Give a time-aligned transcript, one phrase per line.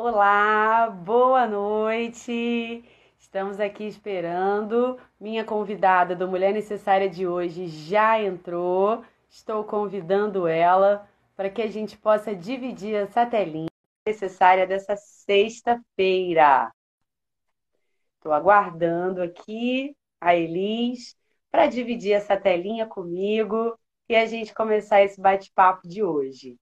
[0.00, 2.84] Olá, boa noite.
[3.18, 4.96] Estamos aqui esperando.
[5.18, 9.04] Minha convidada do Mulher Necessária de hoje já entrou.
[9.28, 11.04] Estou convidando ela
[11.34, 13.66] para que a gente possa dividir essa telinha
[14.06, 16.72] necessária dessa sexta-feira.
[18.18, 21.16] Estou aguardando aqui a Elis
[21.50, 23.76] para dividir essa telinha comigo
[24.08, 26.56] e a gente começar esse bate-papo de hoje.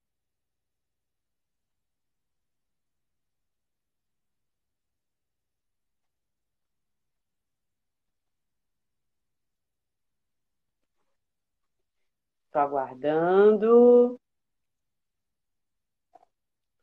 [12.56, 14.20] Estou aguardando.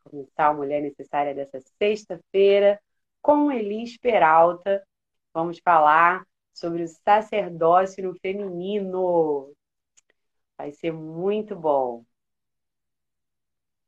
[0.03, 2.79] Começar a Mulher Necessária dessa sexta-feira
[3.23, 4.85] com Elis Peralta.
[5.33, 9.51] Vamos falar sobre o sacerdócio no feminino.
[10.55, 12.05] Vai ser muito bom.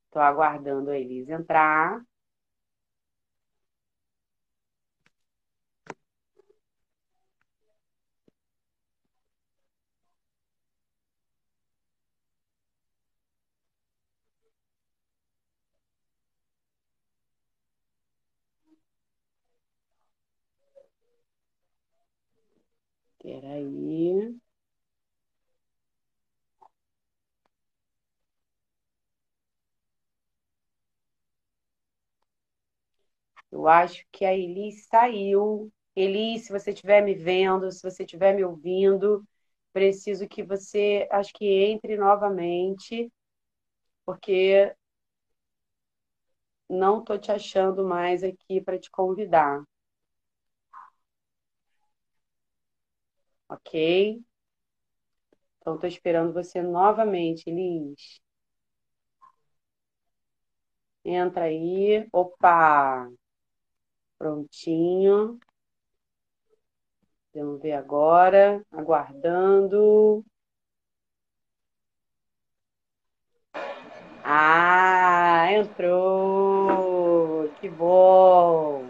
[0.08, 2.03] Estou aguardando a Elis entrar.
[23.25, 24.38] Peraí.
[33.52, 35.72] Eu acho que a Elis saiu.
[35.96, 39.24] Elis, se você estiver me vendo, se você estiver me ouvindo,
[39.74, 43.12] preciso que você, acho que entre novamente,
[44.06, 44.75] porque
[46.69, 49.63] não estou te achando mais aqui para te convidar.
[53.50, 54.23] Ok?
[55.59, 58.22] Então, estou esperando você novamente, Elis.
[61.03, 62.07] Entra aí.
[62.11, 63.09] Opa!
[64.17, 65.39] Prontinho.
[67.33, 68.63] Vamos ver agora.
[68.72, 70.23] Aguardando.
[74.23, 77.47] Ah, entrou!
[77.59, 78.83] Que bom!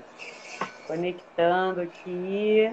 [0.87, 2.69] Conectando aqui.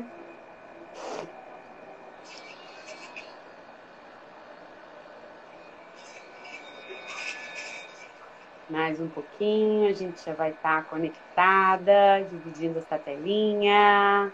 [8.72, 14.32] Mais um pouquinho, a gente já vai estar tá conectada, dividindo essa telinha.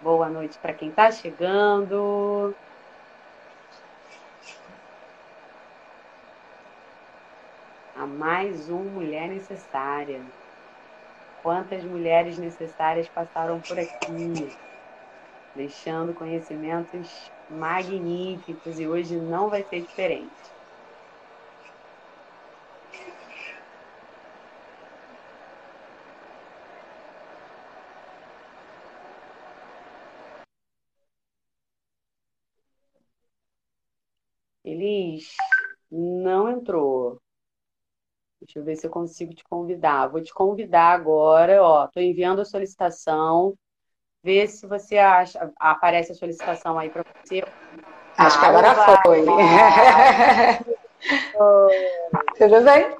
[0.00, 2.54] Boa noite para quem está chegando.
[7.96, 10.22] A mais um Mulher Necessária.
[11.42, 14.56] Quantas mulheres necessárias passaram por aqui,
[15.56, 20.56] deixando conhecimentos magníficos e hoje não vai ser diferente.
[34.66, 35.36] Elis,
[35.90, 37.18] não entrou.
[38.40, 40.08] Deixa eu ver se eu consigo te convidar.
[40.08, 41.86] Vou te convidar agora, ó.
[41.86, 43.54] Tô enviando a solicitação.
[44.22, 47.42] Vê se você acha, aparece a solicitação aí para você.
[48.18, 49.02] Acho ah, que agora vai.
[49.02, 49.24] foi.
[52.36, 52.94] Tudo bem?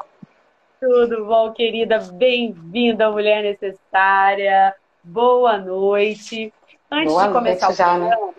[0.80, 1.98] Tudo bom, querida?
[1.98, 4.74] Bem-vinda, Mulher Necessária.
[5.02, 6.54] Boa noite.
[6.90, 8.34] Antes Boa de começar noite, o programa, já, né?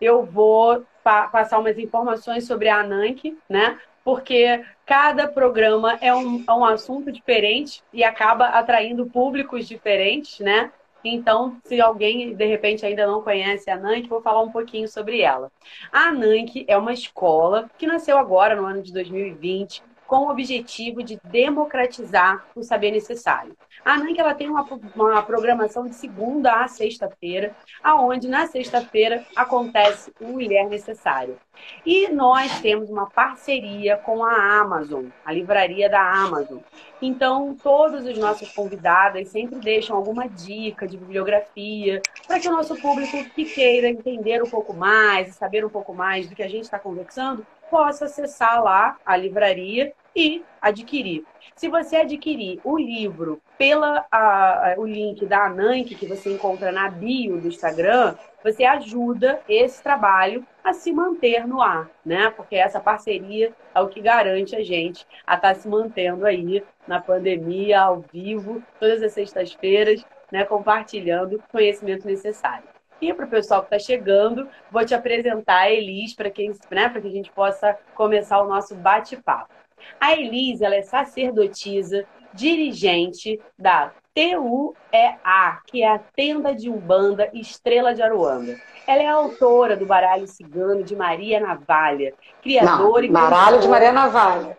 [0.00, 3.80] eu vou pa passar umas informações sobre a ANANC, né?
[4.04, 10.70] Porque cada programa é um, é um assunto diferente e acaba atraindo públicos diferentes, né?
[11.02, 15.20] Então, se alguém de repente ainda não conhece a NANC, vou falar um pouquinho sobre
[15.20, 15.50] ela.
[15.92, 21.02] A NANC é uma escola que nasceu agora, no ano de 2020, com o objetivo
[21.02, 23.56] de democratizar o saber necessário.
[23.84, 24.62] A ANANC ela tem uma,
[24.94, 31.38] uma programação de segunda a sexta-feira, aonde na sexta-feira acontece o Mulher Necessário.
[31.84, 36.58] E nós temos uma parceria com a Amazon, a livraria da Amazon.
[37.00, 42.74] Então, todos os nossos convidados sempre deixam alguma dica de bibliografia para que o nosso
[42.76, 46.64] público que queira entender um pouco mais, saber um pouco mais do que a gente
[46.64, 51.24] está conversando, possa acessar lá a livraria e adquirir.
[51.56, 56.88] Se você adquirir o livro pela a, o link da Anank que você encontra na
[56.88, 62.30] bio do Instagram, você ajuda esse trabalho a se manter no ar, né?
[62.30, 66.64] Porque essa parceria é o que garante a gente a estar tá se mantendo aí
[66.88, 70.44] na pandemia, ao vivo, todas as sextas-feiras, né?
[70.44, 72.66] Compartilhando o conhecimento necessário.
[73.00, 76.88] E para o pessoal que está chegando, vou te apresentar a Elis para quem, né,
[76.88, 79.52] para que a gente possa começar o nosso bate-papo.
[80.00, 87.94] A Elis, ela é sacerdotisa, dirigente da TUEA, que é a Tenda de Umbanda Estrela
[87.94, 88.56] de Aruanda.
[88.86, 93.92] Ela é autora do Baralho Cigano de Maria Navalha, criadora não, e Baralho de Maria
[93.92, 94.56] Navalha.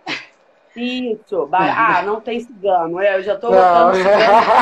[0.75, 1.45] Isso.
[1.47, 1.73] Bar...
[1.77, 3.01] Ah, não tem cigano.
[3.01, 4.17] Eu já estou botando cigano.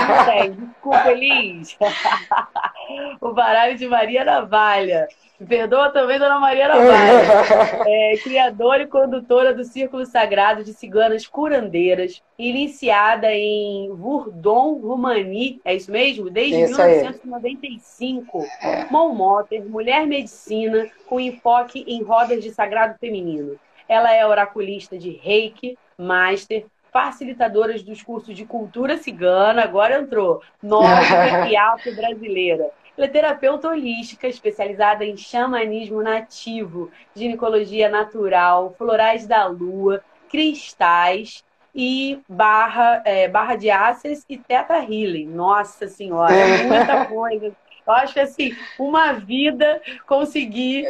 [0.08, 0.52] Não tem.
[0.52, 1.78] Desculpa, Elis.
[3.20, 5.08] o baralho de Maria Navalha.
[5.48, 7.84] Perdoa também, Dona Maria Navalha.
[7.86, 15.76] É, criadora e condutora do Círculo Sagrado de Ciganas Curandeiras, iniciada em Vurdon, Rumani, é
[15.76, 16.30] isso mesmo?
[16.30, 18.46] Desde isso 1995.
[18.62, 18.86] É.
[18.90, 23.60] Motter, mulher medicina, com enfoque em rodas de sagrado feminino.
[23.88, 31.48] Ela é oraculista de reiki, master, facilitadora dos cursos de cultura cigana, agora entrou, nórdica
[31.50, 40.04] e afro-brasileira ela é terapeuta holística, especializada em xamanismo nativo, ginecologia natural, florais da lua,
[40.30, 41.44] cristais
[41.74, 45.28] e barra, é, barra de ácidos e teta healing.
[45.28, 47.52] Nossa senhora, é muita coisa.
[47.86, 50.86] Eu acho que assim, uma vida conseguir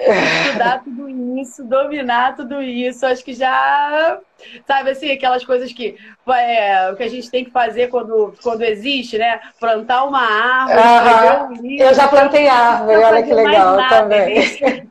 [0.45, 1.09] estudar tudo
[1.39, 4.19] isso, dominar tudo isso, acho que já,
[4.67, 5.97] sabe assim, aquelas coisas que
[6.27, 9.39] é, o que a gente tem que fazer quando, quando existe, né?
[9.59, 11.59] Plantar uma árvore.
[11.59, 14.89] Um livro, Eu já plantei árvore, olha que legal nada, também.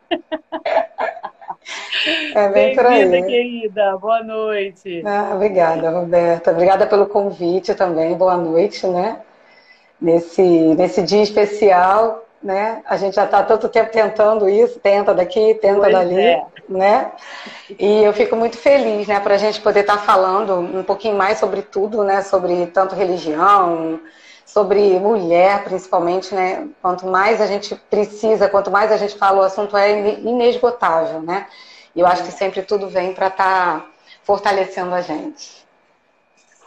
[2.35, 3.23] É bem por aí.
[3.23, 3.97] querida.
[3.97, 5.03] Boa noite.
[5.07, 6.51] Ah, obrigada, Roberta.
[6.51, 8.15] Obrigada pelo convite também.
[8.15, 9.21] Boa noite, né?
[10.03, 12.83] Nesse, nesse dia especial, né?
[12.85, 16.45] A gente já está tanto tempo tentando isso, tenta daqui, tenta pois dali, é.
[16.69, 17.13] né?
[17.79, 21.17] E eu fico muito feliz, né, para a gente poder estar tá falando um pouquinho
[21.17, 22.21] mais sobre tudo, né?
[22.23, 24.01] Sobre tanto religião,
[24.45, 26.69] sobre mulher, principalmente, né?
[26.83, 31.47] Quanto mais a gente precisa, quanto mais a gente fala, o assunto é inesgotável, né?
[31.95, 33.87] E eu acho que sempre tudo vem para estar tá
[34.25, 35.62] fortalecendo a gente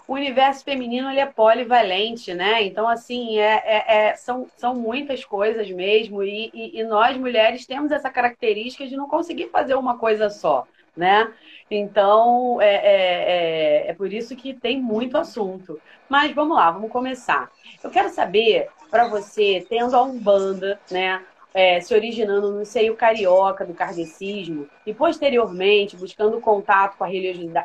[0.08, 2.64] o universo feminino ele é polivalente, né?
[2.64, 7.66] Então, assim, é, é, é são, são muitas coisas mesmo, e, e, e, nós mulheres
[7.66, 11.32] temos essa característica de não conseguir fazer uma coisa só, né?
[11.70, 15.82] Então, é, é, é, é por isso que tem muito assunto.
[16.08, 17.50] Mas vamos lá, vamos começar.
[17.84, 21.22] Eu quero saber, para você, tendo a Umbanda, né?
[21.56, 27.08] É, se originando no seio carioca do kardecismo e, posteriormente, buscando contato com a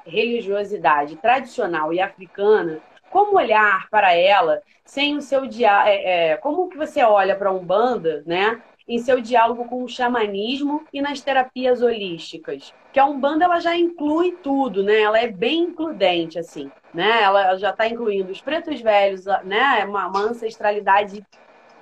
[0.07, 2.79] religiosidade tradicional e africana,
[3.11, 7.51] como olhar para ela sem o seu dia é, é, como que você olha para
[7.51, 8.63] a Umbanda, né?
[8.87, 12.73] Em seu diálogo com o xamanismo e nas terapias holísticas.
[12.93, 15.01] Que a Umbanda ela já inclui tudo, né?
[15.01, 17.23] Ela é bem includente, assim, né?
[17.23, 19.85] Ela, já está incluindo os pretos velhos, né?
[19.85, 21.25] Uma, uma ancestralidade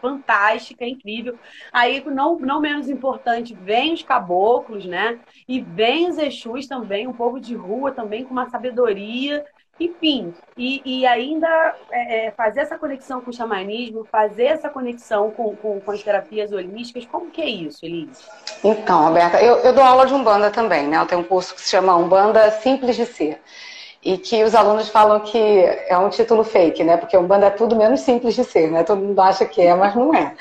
[0.00, 1.38] fantástica, incrível.
[1.72, 5.18] Aí, não, não menos importante, vem os caboclos, né?
[5.46, 9.44] E vem os Exus também, um povo de rua também, com uma sabedoria.
[9.80, 11.46] Enfim, e, e ainda
[11.92, 16.02] é, é, fazer essa conexão com o xamanismo, fazer essa conexão com, com, com, as
[16.02, 18.24] terapias holísticas, como que é isso, Elise?
[18.64, 20.96] Então, Roberta, eu, eu dou aula de Umbanda também, né?
[20.96, 23.40] Eu tenho um curso que se chama Umbanda Simples de Ser
[24.02, 25.38] e que os alunos falam que
[25.88, 26.96] é um título fake, né?
[26.96, 28.84] Porque Umbanda é tudo menos simples de ser, né?
[28.84, 30.34] Todo mundo acha que é, mas não é.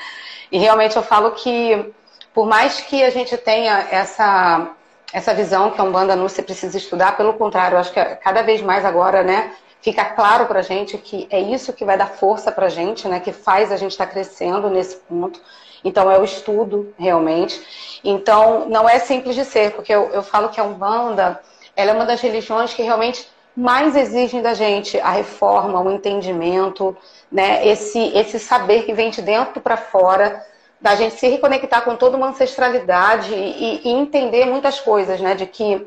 [0.50, 1.92] E realmente eu falo que,
[2.32, 4.70] por mais que a gente tenha essa,
[5.12, 8.42] essa visão que a Umbanda não se precisa estudar, pelo contrário, eu acho que cada
[8.42, 9.52] vez mais agora, né?
[9.80, 13.20] Fica claro pra gente que é isso que vai dar força pra gente, né?
[13.20, 15.40] Que faz a gente estar tá crescendo nesse ponto.
[15.84, 18.00] Então, é o estudo, realmente.
[18.02, 21.40] Então, não é simples de ser, porque eu, eu falo que a Umbanda,
[21.76, 26.96] ela é uma das religiões que realmente mais exigem da gente a reforma, o entendimento,
[27.30, 27.66] né?
[27.66, 30.46] esse, esse saber que vem de dentro para fora,
[30.80, 35.34] da gente se reconectar com toda uma ancestralidade e, e entender muitas coisas, né?
[35.34, 35.84] De que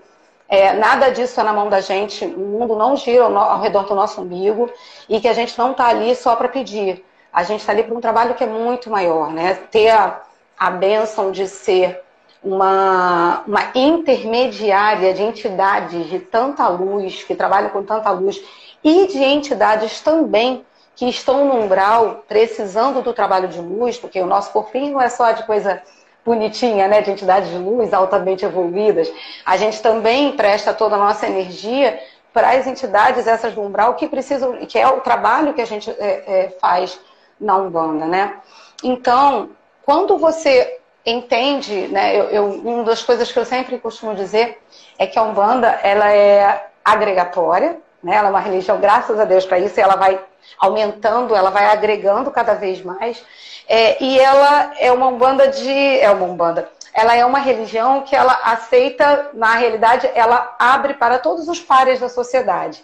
[0.49, 3.83] é, nada disso é na mão da gente, o mundo não gira ao, ao redor
[3.83, 4.69] do nosso umbigo
[5.07, 7.05] e que a gente não está ali só para pedir.
[7.31, 9.53] A gente está ali para um trabalho que é muito maior, né?
[9.71, 10.21] Ter a,
[10.59, 12.03] a bênção de ser
[12.43, 18.41] uma, uma intermediária de entidades de tanta luz, que trabalham com tanta luz,
[18.83, 24.25] e de entidades também que estão no umbral precisando do trabalho de luz, porque o
[24.25, 25.81] nosso corpinho não é só de coisa
[26.25, 29.11] bonitinha, né, de entidades de luz altamente evoluídas.
[29.45, 31.99] A gente também presta toda a nossa energia
[32.33, 35.89] para as entidades essas do umbral que precisam, que é o trabalho que a gente
[35.89, 36.99] é, é, faz
[37.39, 38.35] na Umbanda, né?
[38.83, 39.49] Então,
[39.83, 42.15] quando você entende, né?
[42.15, 44.61] Eu, eu, uma das coisas que eu sempre costumo dizer
[44.97, 48.15] é que a Umbanda ela é agregatória, né?
[48.15, 50.19] Ela é uma religião, graças a Deus, para isso, e ela vai
[50.59, 53.23] aumentando, ela vai agregando cada vez mais.
[53.67, 55.99] É, e ela é uma Umbanda de.
[55.99, 56.69] É uma Umbanda.
[56.93, 61.99] Ela é uma religião que ela aceita, na realidade, ela abre para todos os pares
[61.99, 62.83] da sociedade.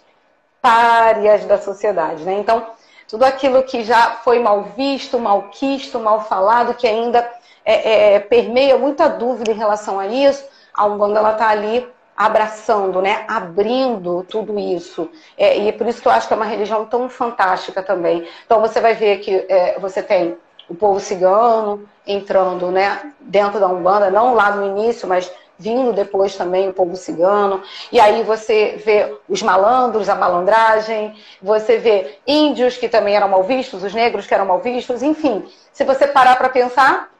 [0.60, 2.34] párias da sociedade, né?
[2.34, 2.66] Então,
[3.08, 7.28] tudo aquilo que já foi mal visto, mal quisto, mal falado, que ainda
[7.68, 13.02] é, é, permeia muita dúvida em relação a isso, a Umbanda ela está ali abraçando,
[13.02, 13.26] né?
[13.28, 15.10] abrindo tudo isso.
[15.36, 18.26] É, e é por isso que eu acho que é uma religião tão fantástica também.
[18.46, 23.68] Então você vai ver que é, você tem o povo cigano entrando né, dentro da
[23.68, 27.62] Umbanda, não lá no início, mas vindo depois também o povo cigano.
[27.92, 33.42] E aí você vê os malandros, a malandragem, você vê índios que também eram mal
[33.42, 35.44] vistos, os negros que eram mal vistos, enfim.
[35.72, 37.10] Se você parar para pensar,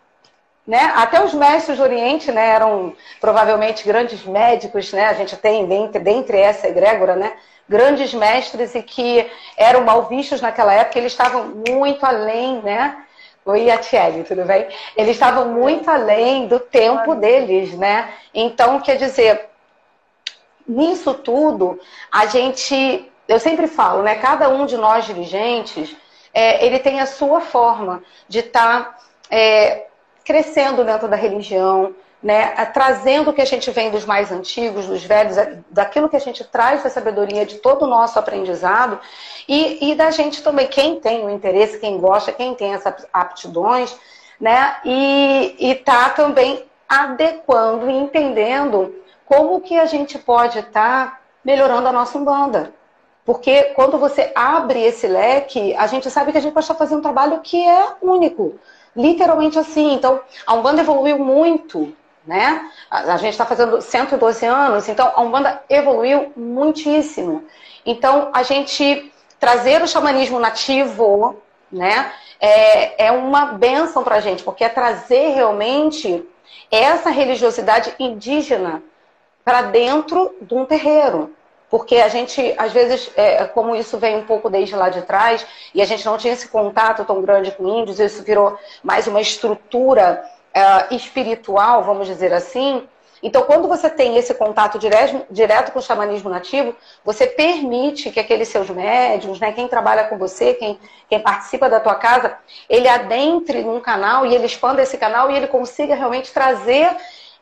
[0.69, 0.93] né?
[0.95, 5.07] Até os mestres do Oriente né, eram provavelmente grandes médicos, né?
[5.07, 7.33] A gente tem dentre, dentre essa egrégora, né?
[7.67, 13.03] Grandes mestres e que eram mal vistos naquela época, eles estavam muito além, né?
[13.47, 14.69] Oi, Atiele, tudo bem?
[14.95, 18.13] Eles estavam muito além do tempo deles, né?
[18.35, 19.49] Então, quer dizer,
[20.69, 21.81] nisso tudo,
[22.13, 24.17] a gente, eu sempre falo, né?
[24.17, 25.97] Cada um de nós dirigentes,
[26.35, 28.99] é, ele tem a sua forma de estar tá,
[29.31, 29.88] é,
[30.29, 35.03] crescendo dentro da religião, né, trazendo o que a gente vem dos mais antigos, dos
[35.03, 35.37] velhos,
[35.71, 39.01] daquilo que a gente traz da sabedoria de todo o nosso aprendizado
[39.49, 43.97] e, e da gente também, quem tem o interesse, quem gosta, quem tem essas aptidões,
[44.39, 48.95] né, e está também adequando e entendendo
[49.25, 52.75] como que a gente pode estar tá melhorando a nossa Umbanda.
[53.25, 56.99] Porque quando você abre esse leque, a gente sabe que a gente pode estar fazendo
[56.99, 58.59] um trabalho que é único
[58.99, 59.95] literalmente assim.
[59.95, 61.95] Então, a Umbanda evoluiu muito,
[62.27, 62.69] né?
[62.91, 67.45] A, gente está fazendo 112 anos, então a Umbanda evoluiu muitíssimo.
[67.87, 71.37] Então, a gente trazer o xamanismo nativo,
[71.71, 72.13] né?
[72.41, 76.25] É, é uma benção para a gente, porque é trazer realmente
[76.71, 78.83] essa religiosidade indígena
[79.45, 81.35] para dentro de um terreiro.
[81.71, 85.47] Porque a gente, às vezes, é, como isso vem um pouco desde lá de trás,
[85.75, 89.21] e a gente não tinha esse contato tão grande com índios, isso virou mais uma
[89.21, 92.87] estrutura é, espiritual, vamos dizer assim.
[93.23, 98.21] Então, quando você tem esse contato direto, direto com o xamanismo nativo, você permite que
[98.21, 102.37] aqueles seus médiums, né, quem trabalha com você, quem, quem participa da tua casa,
[102.69, 106.97] ele adentre num canal e ele expanda esse canal e ele consiga realmente trazer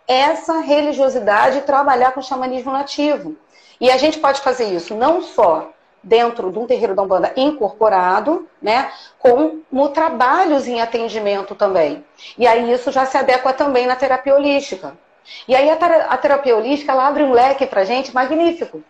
[0.09, 3.37] essa religiosidade e trabalhar com o xamanismo nativo.
[3.81, 5.71] E a gente pode fazer isso não só
[6.03, 12.05] dentro de um terreiro da Umbanda incorporado, né, como trabalhos em atendimento também.
[12.39, 14.97] E aí isso já se adequa também na terapia holística.
[15.49, 18.85] E aí a terapia holística ela abre um leque para gente magnífico.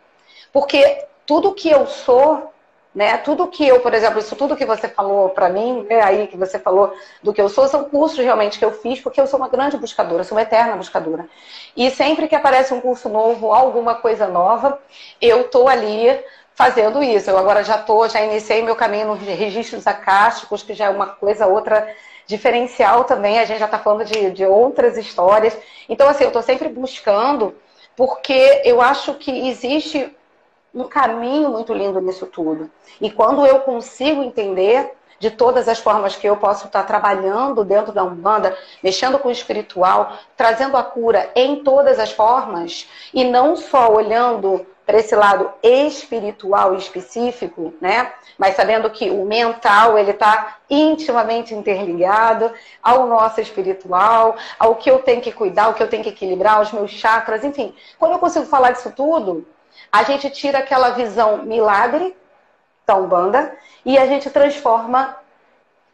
[0.52, 2.52] Porque tudo que eu sou
[2.96, 3.18] né?
[3.18, 6.36] Tudo que eu, por exemplo, isso tudo que você falou para mim, né, aí que
[6.36, 9.38] você falou do que eu sou, são cursos realmente que eu fiz, porque eu sou
[9.38, 11.28] uma grande buscadora, sou uma eterna buscadora.
[11.76, 14.80] E sempre que aparece um curso novo, alguma coisa nova,
[15.20, 16.18] eu tô ali
[16.54, 17.28] fazendo isso.
[17.28, 21.08] Eu agora já tô, já iniciei meu caminho nos registros acásticos, que já é uma
[21.08, 21.94] coisa outra
[22.26, 23.38] diferencial também.
[23.38, 25.54] A gente já está falando de, de outras histórias.
[25.86, 27.54] Então, assim, eu estou sempre buscando,
[27.94, 30.15] porque eu acho que existe
[30.76, 32.70] um caminho muito lindo nisso tudo.
[33.00, 37.90] E quando eu consigo entender de todas as formas que eu posso estar trabalhando dentro
[37.92, 43.56] da Umbanda, mexendo com o espiritual, trazendo a cura em todas as formas, e não
[43.56, 48.12] só olhando para esse lado espiritual específico, né?
[48.38, 52.52] Mas sabendo que o mental ele está intimamente interligado
[52.82, 56.60] ao nosso espiritual, ao que eu tenho que cuidar, o que eu tenho que equilibrar,
[56.60, 57.74] os meus chakras, enfim.
[57.98, 59.44] Quando eu consigo falar disso tudo,
[59.90, 62.16] a gente tira aquela visão milagre
[62.86, 65.16] da Umbanda e a gente transforma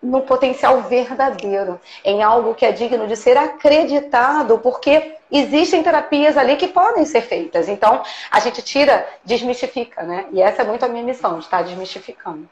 [0.02, 6.56] no potencial verdadeiro, em algo que é digno de ser acreditado, porque existem terapias ali
[6.56, 7.68] que podem ser feitas.
[7.68, 10.26] Então, a gente tira, desmistifica, né?
[10.32, 12.48] E essa é muito a minha missão, de estar desmistificando.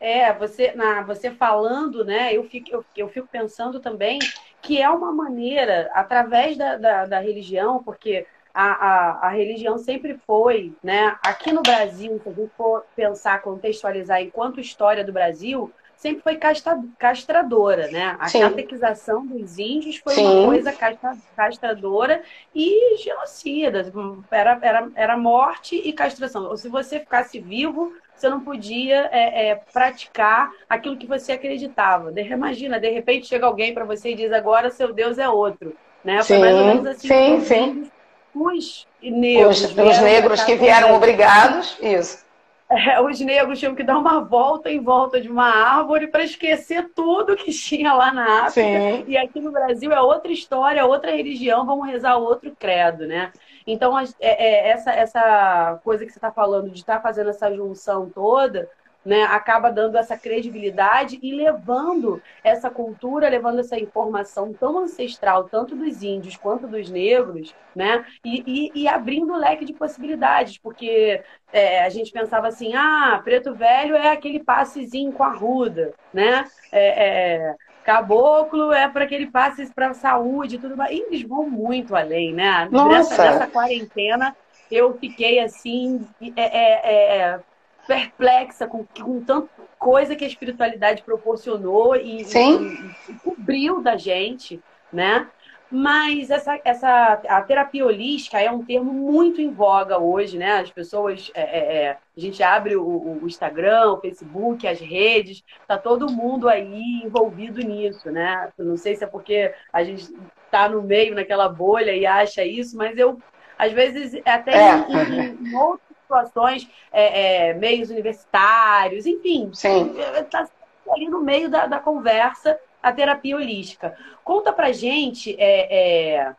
[0.00, 2.32] É, você, na, você falando, né?
[2.32, 4.20] Eu fico, eu, eu fico pensando também
[4.62, 8.24] que é uma maneira, através da, da, da religião, porque
[8.58, 11.16] a, a, a, religião sempre foi, né?
[11.22, 16.34] Aqui no Brasil, se a gente for pensar, contextualizar enquanto história do Brasil, sempre foi
[16.34, 18.16] castra, castradora, né?
[18.18, 18.40] A Sim.
[18.40, 20.22] catequização dos índios foi Sim.
[20.22, 22.20] uma coisa castra, castradora
[22.52, 23.92] e genocida.
[24.28, 26.48] Era, era, era morte e castração.
[26.48, 32.10] Ou se você ficasse vivo, você não podia é, é, praticar aquilo que você acreditava.
[32.10, 35.76] De, imagina, de repente chega alguém para você e diz agora seu Deus é outro.
[36.04, 36.24] Né?
[36.24, 37.06] Foi mais ou menos assim.
[37.06, 37.90] Sim, sim
[38.34, 39.64] os negros.
[39.64, 42.26] Os, os negros que vieram obrigados, isso.
[42.70, 46.90] É, os negros tinham que dar uma volta em volta de uma árvore para esquecer
[46.94, 48.68] tudo que tinha lá na África.
[48.68, 49.04] Sim.
[49.06, 53.32] E aqui no Brasil é outra história, outra religião, vamos rezar outro credo, né?
[53.66, 57.54] Então, é, é, essa, essa coisa que você está falando de estar tá fazendo essa
[57.54, 58.68] junção toda,
[59.04, 65.76] né, acaba dando essa credibilidade e levando essa cultura, levando essa informação tão ancestral, tanto
[65.76, 68.42] dos índios quanto dos negros, né, e,
[68.74, 73.54] e, e abrindo o leque de possibilidades, porque é, a gente pensava assim, ah, preto
[73.54, 79.72] velho é aquele passezinho com a ruda, né, é, é, caboclo é para aquele passe
[79.72, 82.88] para saúde e tudo mais, e eles vão muito além, né, Nossa.
[82.88, 84.36] Nessa, nessa quarentena
[84.70, 87.40] eu fiquei assim, é, é, é
[87.88, 94.60] perplexa com, com tanta coisa que a espiritualidade proporcionou e, e, e cobriu da gente,
[94.92, 95.26] né?
[95.70, 100.60] Mas essa, essa a terapia holística é um termo muito em voga hoje, né?
[100.60, 105.44] As pessoas, é, é, é a gente abre o, o, Instagram, o Facebook, as redes,
[105.66, 108.50] tá todo mundo aí envolvido nisso, né?
[108.58, 110.10] Não sei se é porque a gente
[110.50, 113.18] tá no meio naquela bolha e acha isso, mas eu
[113.58, 114.74] às vezes até é.
[114.78, 120.48] em, em, em outros situações, é, é, meios universitários, enfim, está
[120.90, 123.94] ali no meio da, da, conversa a terapia holística.
[124.24, 126.34] Conta pra gente é, é,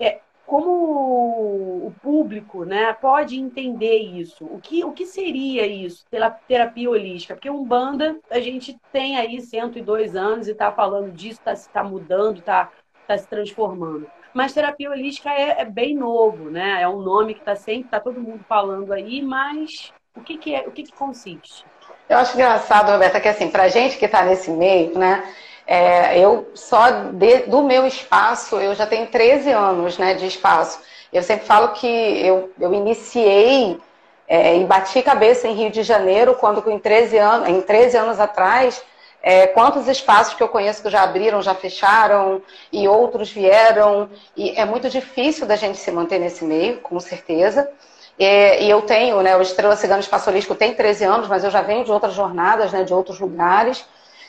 [0.00, 4.46] é, como o público né, pode entender isso.
[4.46, 7.34] O que, o que seria isso, pela terapia holística?
[7.34, 12.38] Porque Umbanda, a gente tem aí 102 anos e está falando disso, está tá mudando,
[12.38, 12.70] está
[13.06, 14.10] tá se transformando.
[14.34, 16.82] Mas terapia holística é, é bem novo, né?
[16.82, 20.54] É um nome que está sempre, está todo mundo falando aí, mas o que, que
[20.54, 21.64] é, o que, que consiste?
[22.08, 25.24] Eu acho engraçado, Roberta, que assim, para gente que está nesse meio, né?
[25.66, 30.80] É, eu só de, do meu espaço, eu já tenho 13 anos né, de espaço.
[31.12, 33.78] Eu sempre falo que eu, eu iniciei
[34.26, 38.20] é, e bati cabeça em Rio de Janeiro, quando em 13 anos, em 13 anos
[38.20, 38.82] atrás,
[39.22, 44.10] é, quantos espaços que eu conheço que já abriram, já fecharam e outros vieram.
[44.36, 47.70] E é muito difícil da gente se manter nesse meio, com certeza.
[48.18, 51.50] É, e eu tenho, né, o Estrela Cigana Espaço Holístico tem 13 anos, mas eu
[51.50, 53.84] já venho de outras jornadas, né, de outros lugares.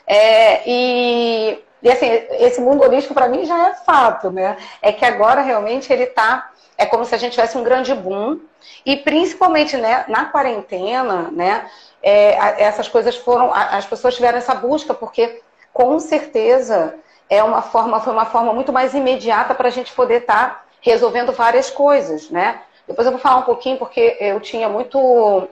[0.06, 2.08] É, e, e assim,
[2.39, 4.58] esse mundo holístico para mim já é fato, né?
[4.82, 8.39] É que agora realmente ele está é como se a gente tivesse um grande boom.
[8.86, 11.69] E principalmente né, na quarentena, né,
[12.02, 13.54] é, essas coisas foram.
[13.54, 15.41] As pessoas tiveram essa busca, porque
[15.74, 16.96] com certeza
[17.30, 20.63] é uma forma, foi uma forma muito mais imediata para a gente poder estar tá
[20.82, 22.62] resolvendo várias coisas, né?
[22.88, 25.48] Depois eu vou falar um pouquinho, porque eu tinha muito,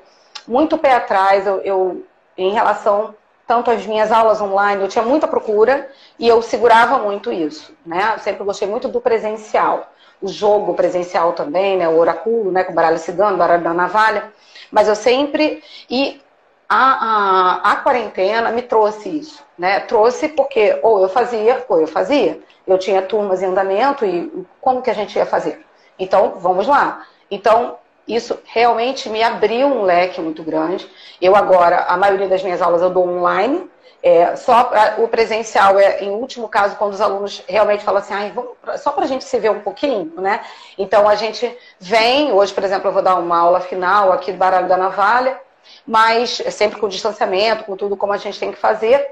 [0.48, 2.06] muito pé atrás, eu, eu
[2.38, 3.16] em relação
[3.52, 8.14] tanto às minhas aulas online, eu tinha muita procura e eu segurava muito isso, né?
[8.14, 9.92] Eu sempre gostei muito do presencial.
[10.22, 11.86] O jogo presencial também, né?
[11.90, 12.64] O oráculo, né?
[12.64, 14.32] Com o baralho cigano, baralho da navalha.
[14.72, 15.62] Mas eu sempre...
[15.90, 16.22] E
[16.70, 19.82] a, a, a quarentena me trouxe isso, né?
[19.82, 22.40] Trouxe porque ou eu fazia, ou eu fazia.
[22.66, 25.60] Eu tinha turmas em andamento e como que a gente ia fazer?
[26.00, 27.06] Então, vamos lá.
[27.30, 27.76] Então,
[28.16, 30.90] isso realmente me abriu um leque muito grande.
[31.22, 33.70] Eu agora, a maioria das minhas aulas eu dou online,
[34.04, 38.14] é, só pra, o presencial é, em último caso, quando os alunos realmente falam assim,
[38.14, 40.42] ah, vamos, só para a gente se ver um pouquinho, né?
[40.78, 44.40] Então a gente vem, hoje, por exemplo, eu vou dar uma aula final aqui do
[44.40, 45.40] Baralho da Navalha,
[45.86, 49.08] mas sempre com distanciamento, com tudo como a gente tem que fazer.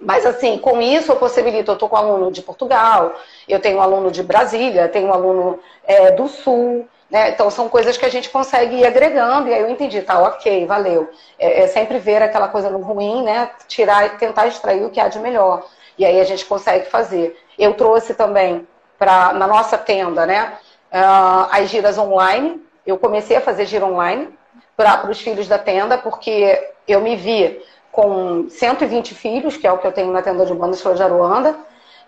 [0.00, 3.14] Mas assim, com isso eu possibilito, eu estou com um aluno de Portugal,
[3.48, 7.28] eu tenho um aluno de Brasília, tenho um aluno é, do Sul, né?
[7.28, 10.64] Então são coisas que a gente consegue ir agregando, e aí eu entendi, tá, ok,
[10.64, 11.10] valeu.
[11.38, 13.50] É, é sempre ver aquela coisa no ruim, né?
[13.68, 15.66] Tirar tentar extrair o que há de melhor.
[15.98, 17.38] E aí a gente consegue fazer.
[17.58, 18.66] Eu trouxe também
[18.98, 20.54] para na nossa tenda, né?
[20.90, 22.62] Uh, as giras online.
[22.86, 24.28] Eu comecei a fazer gira online,
[24.74, 27.60] para os filhos da tenda, porque eu me vi
[27.92, 31.54] com 120 filhos, que é o que eu tenho na tenda de bandas de Aruanda.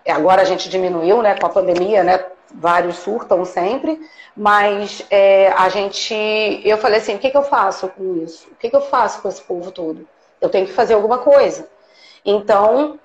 [0.07, 2.25] Agora a gente diminuiu, né, com a pandemia, né?
[2.57, 3.99] Vários surtam sempre,
[4.35, 6.13] mas é, a gente,
[6.63, 8.47] eu falei assim, o que, que eu faço com isso?
[8.51, 10.07] O que, que eu faço com esse povo todo?
[10.39, 11.67] Eu tenho que fazer alguma coisa.
[12.23, 12.99] Então,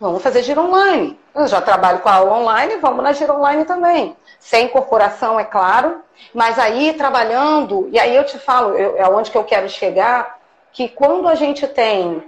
[0.00, 1.18] vamos fazer giro online.
[1.34, 5.44] Eu já trabalho com a aula online, vamos na giro online também sem incorporação, é
[5.44, 9.68] claro, mas aí trabalhando, e aí eu te falo, eu, é onde que eu quero
[9.68, 10.38] chegar,
[10.72, 12.22] que quando a gente tem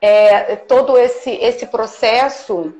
[0.00, 2.72] é, todo esse, esse processo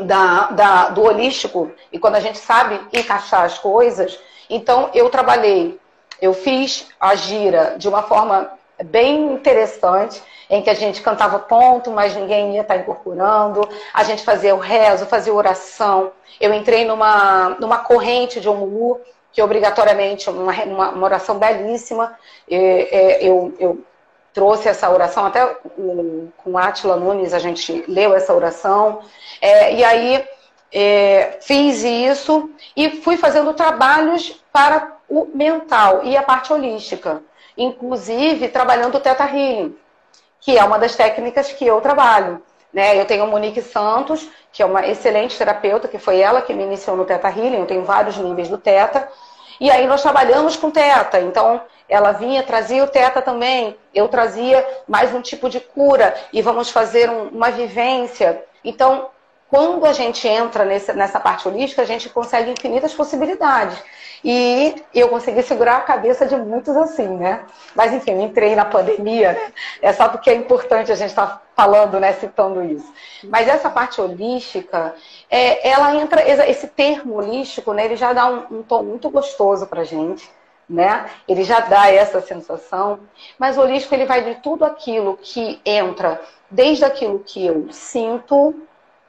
[0.00, 5.78] da, da, do holístico, e quando a gente sabe encaixar as coisas, então eu trabalhei,
[6.20, 8.50] eu fiz a gira de uma forma
[8.84, 13.68] bem interessante, em que a gente cantava ponto, mas ninguém ia estar incorporando.
[13.94, 16.10] A gente fazia o rezo, fazia oração.
[16.40, 19.00] Eu entrei numa, numa corrente de Omulu,
[19.32, 22.18] que obrigatoriamente, uma, uma, uma oração belíssima.
[22.48, 23.84] Eu, eu,
[24.32, 25.44] trouxe essa oração, até
[26.36, 29.00] com Átila Nunes a gente leu essa oração.
[29.40, 30.24] É, e aí
[30.72, 37.22] é, fiz isso e fui fazendo trabalhos para o mental e a parte holística,
[37.56, 39.76] inclusive trabalhando o Teta Healing,
[40.40, 42.40] que é uma das técnicas que eu trabalho.
[42.72, 42.98] Né?
[42.98, 46.62] Eu tenho a Monique Santos, que é uma excelente terapeuta, que foi ela que me
[46.62, 49.08] iniciou no Teta Healing, eu tenho vários níveis do Teta.
[49.60, 54.66] E aí nós trabalhamos com Teta, então ela vinha, trazia o Teta também, eu trazia
[54.86, 58.44] mais um tipo de cura e vamos fazer um, uma vivência.
[58.64, 59.10] Então,
[59.50, 63.76] quando a gente entra nesse, nessa parte holística, a gente consegue infinitas possibilidades.
[64.22, 67.40] E eu consegui segurar a cabeça de muitos assim, né?
[67.74, 69.52] Mas enfim, entrei na pandemia, né?
[69.82, 72.12] É só porque é importante a gente estar tá falando, né?
[72.12, 72.92] Citando isso.
[73.24, 74.94] Mas essa parte holística,
[75.28, 77.86] é, ela entra, esse termo holístico, né?
[77.86, 80.30] Ele já dá um, um tom muito gostoso pra gente.
[80.70, 81.10] Né?
[81.26, 83.00] Ele já dá essa sensação,
[83.36, 88.54] mas o holístico ele vai de tudo aquilo que entra, desde aquilo que eu sinto,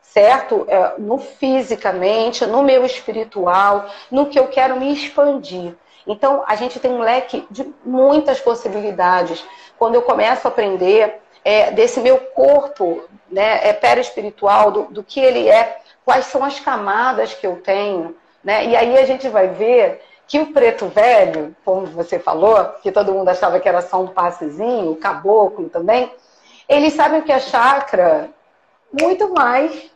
[0.01, 0.65] certo?
[0.67, 5.75] É, no fisicamente, no meu espiritual, no que eu quero me expandir.
[6.07, 9.45] Então, a gente tem um leque de muitas possibilidades.
[9.77, 15.19] Quando eu começo a aprender é, desse meu corpo né, é, perispiritual, do, do que
[15.19, 18.65] ele é, quais são as camadas que eu tenho, né?
[18.65, 23.11] E aí a gente vai ver que o preto velho, como você falou, que todo
[23.11, 26.09] mundo achava que era só um passezinho, o caboclo também,
[26.69, 28.29] eles sabem que é chakra
[28.97, 29.91] muito mais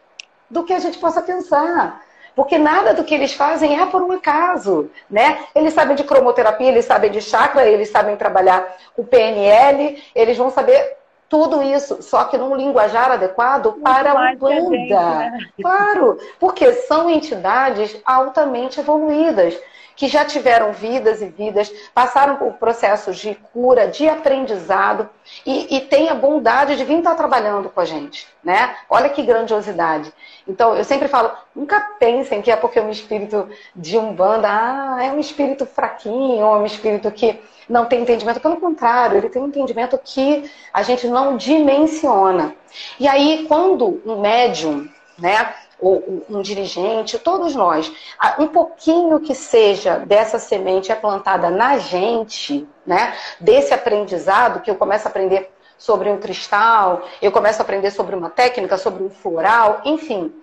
[0.49, 2.03] do que a gente possa pensar.
[2.35, 5.39] Porque nada do que eles fazem é por um acaso, né?
[5.55, 10.51] Eles sabem de cromoterapia, eles sabem de chakra, eles sabem trabalhar o PNL, eles vão
[10.51, 10.97] saber
[11.29, 15.29] tudo isso, só que num linguajar adequado Muito para a Umbanda.
[15.31, 15.39] Né?
[15.61, 19.57] Claro, porque são entidades altamente evoluídas
[19.95, 25.09] que já tiveram vidas e vidas, passaram por processos de cura, de aprendizado
[25.45, 28.75] e, e têm a bondade de vir estar trabalhando com a gente, né?
[28.89, 30.11] Olha que grandiosidade.
[30.47, 34.97] Então, eu sempre falo, nunca pensem que é porque é um espírito de Umbanda, ah,
[35.03, 38.39] é um espírito fraquinho, ou é um espírito que não tem entendimento.
[38.39, 42.55] Pelo contrário, ele tem um entendimento que a gente não dimensiona.
[42.99, 47.91] E aí, quando um médium, né, um dirigente, todos nós,
[48.39, 53.15] um pouquinho que seja dessa semente é plantada na gente, né?
[53.39, 58.15] Desse aprendizado que eu começo a aprender sobre um cristal, eu começo a aprender sobre
[58.15, 60.33] uma técnica, sobre um floral, enfim.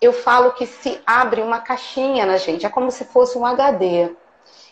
[0.00, 4.10] Eu falo que se abre uma caixinha na gente, é como se fosse um HD.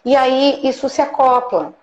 [0.05, 1.75] E aí isso se acopla.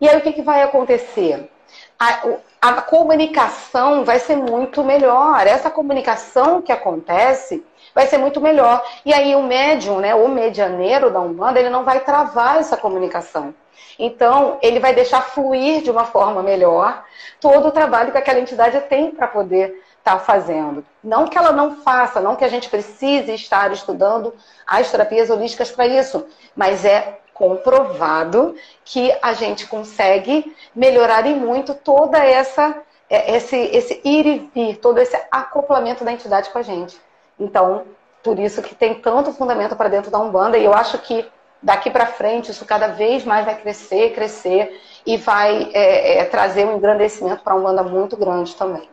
[0.00, 1.50] E aí o que, que vai acontecer?
[1.98, 2.20] A,
[2.60, 5.46] a comunicação vai ser muito melhor.
[5.46, 8.84] Essa comunicação que acontece vai ser muito melhor.
[9.04, 13.54] E aí o médium, né, o medianeiro da Umbanda, ele não vai travar essa comunicação.
[13.98, 17.04] Então, ele vai deixar fluir de uma forma melhor
[17.40, 20.84] todo o trabalho que aquela entidade tem para poder estar tá fazendo.
[21.02, 24.34] Não que ela não faça, não que a gente precise estar estudando
[24.66, 31.72] as terapias holísticas para isso, mas é comprovado que a gente consegue melhorar e muito
[31.72, 36.62] toda essa é, esse, esse ir e vir, todo esse acoplamento da entidade com a
[36.62, 37.00] gente.
[37.40, 37.86] Então,
[38.22, 41.26] por isso que tem tanto fundamento para dentro da Umbanda, e eu acho que
[41.62, 46.66] daqui para frente isso cada vez mais vai crescer, crescer, e vai é, é, trazer
[46.66, 48.88] um engrandecimento para a Umbanda muito grande também.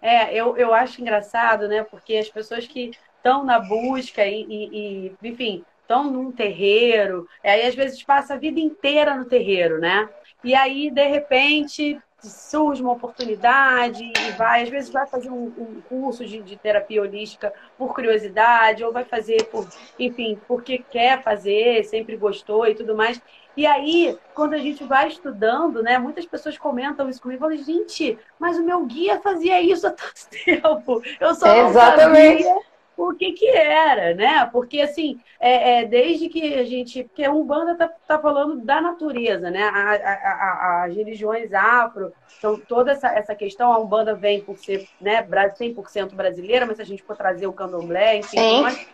[0.00, 1.82] É, eu, eu acho engraçado, né?
[1.82, 7.66] Porque as pessoas que estão na busca e, e, e enfim, estão num terreiro, aí
[7.66, 10.06] às vezes passa a vida inteira no terreiro, né?
[10.44, 15.80] E aí, de repente, surge uma oportunidade e vai, às vezes vai fazer um, um
[15.88, 19.66] curso de, de, terapia holística por curiosidade, ou vai fazer por,
[19.98, 23.20] enfim, porque quer fazer, sempre gostou e tudo mais.
[23.56, 28.16] E aí, quando a gente vai estudando, né, muitas pessoas comentam isso comigo, falam, gente,
[28.38, 31.02] mas o meu guia fazia isso há tanto tempo.
[31.18, 32.44] Eu só Exatamente.
[32.44, 32.67] não sabia
[32.98, 34.48] o que que era, né?
[34.52, 37.04] Porque, assim, é, é desde que a gente...
[37.04, 39.62] Porque a Umbanda tá, tá falando da natureza, né?
[39.62, 44.58] A, a, a, as religiões afro, então toda essa, essa questão, a Umbanda vem por
[44.58, 48.62] ser né, 100% brasileira, mas se a gente for trazer o candomblé, enfim...
[48.62, 48.86] Mas,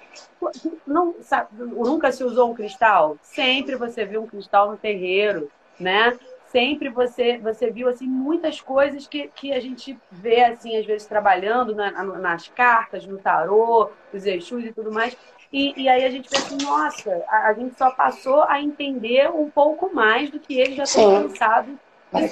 [0.87, 3.17] não, sabe, nunca se usou um cristal?
[3.23, 6.17] Sempre você viu um cristal no terreiro, né?
[6.55, 11.05] Sempre você você viu assim muitas coisas que, que a gente vê assim às vezes
[11.05, 15.17] trabalhando na, nas cartas, no tarô, os Exus e tudo mais.
[15.53, 19.51] E, e aí a gente assim, nossa, a, a, gente só passou a entender um
[19.51, 21.79] pouco mais do que eles já tinham pensado.
[22.12, 22.31] Mas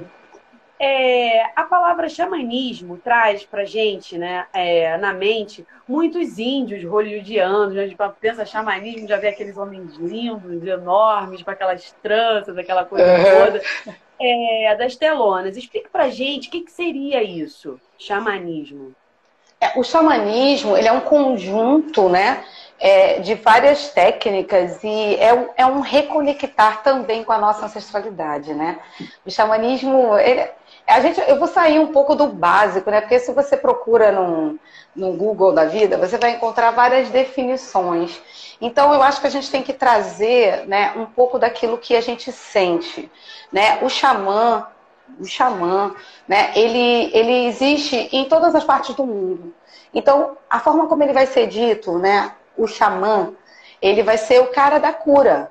[0.00, 0.15] que.
[0.78, 7.74] É, a palavra xamanismo traz para gente, né, é, na mente, muitos índios hollywoodianos.
[7.74, 12.84] Né, a gente pensa xamanismo, já vê aqueles homens lindos, enormes, com aquelas tranças, aquela
[12.84, 13.44] coisa uhum.
[13.44, 13.62] toda.
[14.18, 15.56] É, das telonas.
[15.56, 18.94] Explica pra gente o que, que seria isso, xamanismo.
[19.60, 22.44] É, o xamanismo, ele é um conjunto, né?
[22.78, 28.78] É, de várias técnicas e é, é, um reconectar também com a nossa ancestralidade, né?
[29.24, 30.46] O xamanismo, ele,
[30.86, 33.00] a gente, eu vou sair um pouco do básico, né?
[33.00, 34.58] Porque se você procura no,
[34.94, 38.22] no Google da vida, você vai encontrar várias definições.
[38.60, 42.00] Então, eu acho que a gente tem que trazer né, um pouco daquilo que a
[42.00, 43.10] gente sente.
[43.52, 43.78] Né?
[43.82, 44.66] O xamã,
[45.20, 45.94] o xamã,
[46.26, 49.52] né, ele, ele existe em todas as partes do mundo.
[49.92, 53.32] Então, a forma como ele vai ser dito, né, o xamã,
[53.82, 55.50] ele vai ser o cara da cura,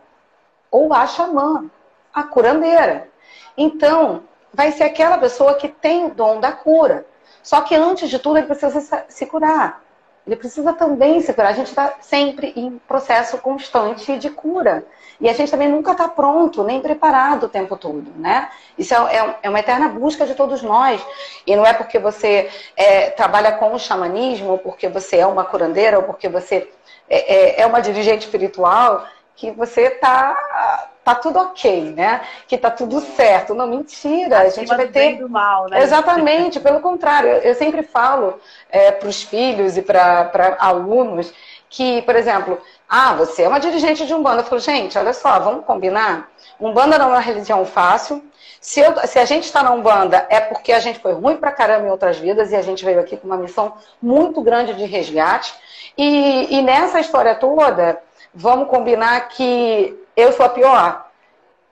[0.72, 1.70] ou a xamã,
[2.14, 3.10] a curandeira.
[3.58, 4.24] Então,
[4.56, 7.06] vai ser aquela pessoa que tem o dom da cura.
[7.44, 9.84] Só que antes de tudo, ele precisa se curar.
[10.26, 11.52] Ele precisa também se curar.
[11.52, 14.86] A gente está sempre em processo constante de cura.
[15.20, 18.50] E a gente também nunca está pronto, nem preparado o tempo todo, né?
[18.78, 21.06] Isso é, é, é, uma eterna busca de todos nós.
[21.46, 25.46] E não é porque você é, trabalha com o xamanismo, ou porque você é uma
[25.46, 26.70] curandeira, ou porque você
[27.10, 32.22] é, é, é uma dirigente espiritual, que você está tá tudo ok, né?
[32.48, 33.54] Que tá tudo certo.
[33.54, 34.40] Não, mentira.
[34.40, 35.20] A gente vai ter.
[35.20, 35.84] Do mal, né?
[35.84, 37.30] Exatamente, pelo contrário.
[37.30, 38.40] Eu sempre falo
[38.72, 41.32] é, para os filhos e para alunos
[41.70, 44.42] que, por exemplo, ah, você é uma dirigente de Umbanda.
[44.42, 46.28] Eu falo, gente, olha só, vamos combinar.
[46.60, 48.24] Umbanda não é uma religião fácil.
[48.60, 51.52] Se, eu, se a gente está na Umbanda, é porque a gente foi ruim pra
[51.52, 54.86] caramba em outras vidas e a gente veio aqui com uma missão muito grande de
[54.86, 55.54] resgate.
[55.96, 58.02] E, e nessa história toda,
[58.34, 61.06] vamos combinar que eu sou a pior.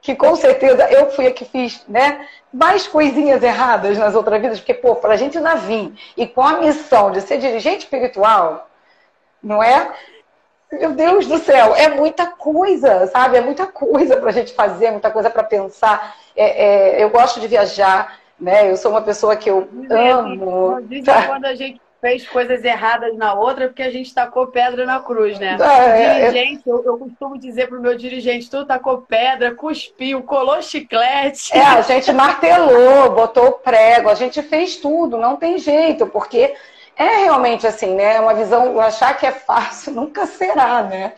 [0.02, 2.28] Que com certeza eu fui a que fiz, né?
[2.52, 6.58] Mais coisinhas erradas nas outras vidas, porque, pô, pra gente ainda vir e com a
[6.58, 8.68] missão de ser dirigente espiritual,
[9.42, 9.94] não é?
[10.72, 13.38] Meu Deus do céu, é muita coisa, sabe?
[13.38, 16.16] É muita coisa pra gente fazer, muita coisa para pensar.
[16.36, 18.70] É, é, eu gosto de viajar, né?
[18.70, 20.82] Eu sou uma pessoa que eu amo.
[20.82, 21.28] Dizem tá?
[21.28, 25.39] quando a gente fez coisas erradas na outra porque a gente tacou pedra na cruz,
[25.39, 25.58] né?
[25.58, 31.58] É, dirigente, eu, eu, costumo dizer pro meu dirigente, tu tacou pedra, cuspiu, colou chiclete.
[31.58, 36.54] É, a gente martelou, botou prego, a gente fez tudo, não tem jeito, porque
[36.98, 38.20] é realmente assim, né?
[38.20, 41.13] Uma visão, achar que é fácil nunca será, né?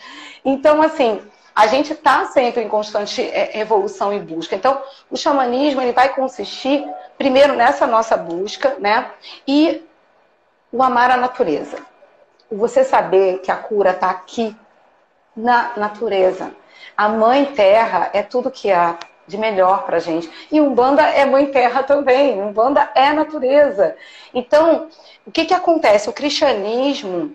[0.45, 1.19] Então, assim,
[1.55, 4.55] a gente está sempre em constante é, evolução e busca.
[4.55, 9.09] Então, o xamanismo ele vai consistir primeiro nessa nossa busca, né?
[9.47, 9.83] E
[10.75, 11.77] o amar a natureza.
[12.51, 14.55] Você saber que a cura está aqui
[15.35, 16.51] na natureza.
[16.97, 20.29] A mãe terra é tudo que há de melhor para gente.
[20.51, 22.41] E Umbanda é mãe terra também.
[22.41, 23.95] Umbanda é natureza.
[24.33, 24.89] Então,
[25.25, 26.09] o que, que acontece?
[26.09, 27.33] O cristianismo,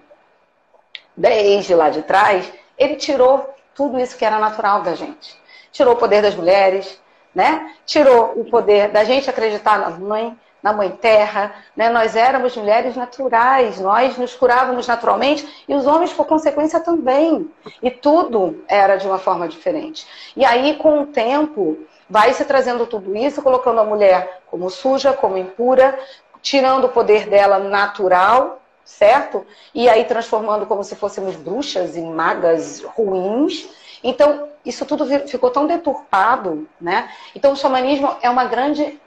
[1.17, 5.35] desde lá de trás, ele tirou tudo isso que era natural da gente.
[5.73, 7.01] Tirou o poder das mulheres,
[7.35, 7.75] né?
[7.87, 11.89] Tirou o poder da gente acreditar na mãe, na Mãe Terra, né?
[11.89, 17.51] nós éramos mulheres naturais, nós nos curávamos naturalmente e os homens, por consequência, também.
[17.83, 20.07] E tudo era de uma forma diferente.
[20.37, 25.13] E aí, com o tempo, vai se trazendo tudo isso, colocando a mulher como suja,
[25.13, 25.99] como impura,
[26.43, 29.47] tirando o poder dela natural, certo?
[29.75, 33.69] E aí transformando como se fôssemos bruxas e magas ruins.
[34.03, 37.11] Então, isso tudo ficou tão deturpado, né?
[37.35, 38.99] Então, o xamanismo é uma grande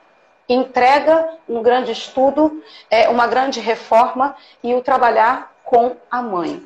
[0.47, 6.65] entrega um grande estudo, é, uma grande reforma e o trabalhar com a mãe,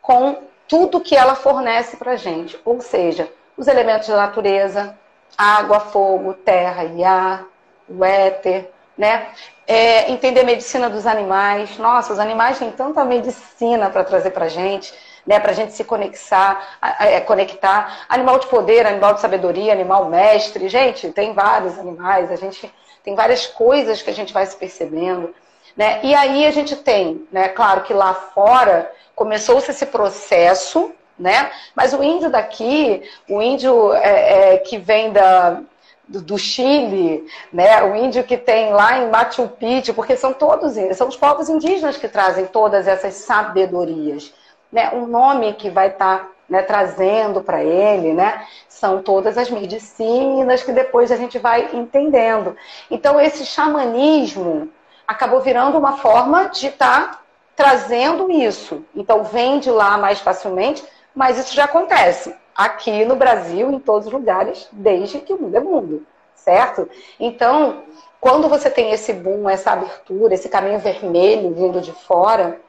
[0.00, 4.96] com tudo que ela fornece para gente, ou seja, os elementos da natureza,
[5.36, 7.44] água, fogo, terra e ar,
[7.88, 9.28] o éter, né?
[9.66, 11.78] É, entender a medicina dos animais.
[11.78, 14.92] Nossa, os animais têm tanta medicina para trazer para gente,
[15.26, 15.40] né?
[15.40, 18.04] Para gente se conectar, é, conectar.
[18.08, 20.68] Animal de poder, animal de sabedoria, animal mestre.
[20.68, 22.30] Gente, tem vários animais.
[22.30, 22.72] A gente
[23.04, 25.32] tem várias coisas que a gente vai se percebendo.
[25.76, 26.00] Né?
[26.02, 31.50] E aí a gente tem, né, claro que lá fora começou-se esse processo, né?
[31.74, 35.60] Mas o índio daqui, o índio é, é, que vem da,
[36.08, 37.82] do, do, Chile, né?
[37.84, 41.96] O índio que tem lá em Machu Picchu, porque são todos são os povos indígenas
[41.96, 44.32] que trazem todas essas sabedorias,
[44.72, 44.90] né?
[44.92, 50.62] Um nome que vai estar tá né, trazendo para ele, né, são todas as medicinas
[50.62, 52.56] que depois a gente vai entendendo.
[52.90, 54.68] Então, esse xamanismo
[55.06, 57.20] acabou virando uma forma de estar tá
[57.56, 58.84] trazendo isso.
[58.94, 64.12] Então, vende lá mais facilmente, mas isso já acontece aqui no Brasil, em todos os
[64.12, 66.88] lugares, desde que o mundo é mundo, certo?
[67.18, 67.82] Então,
[68.20, 72.60] quando você tem esse boom, essa abertura, esse caminho vermelho vindo de fora,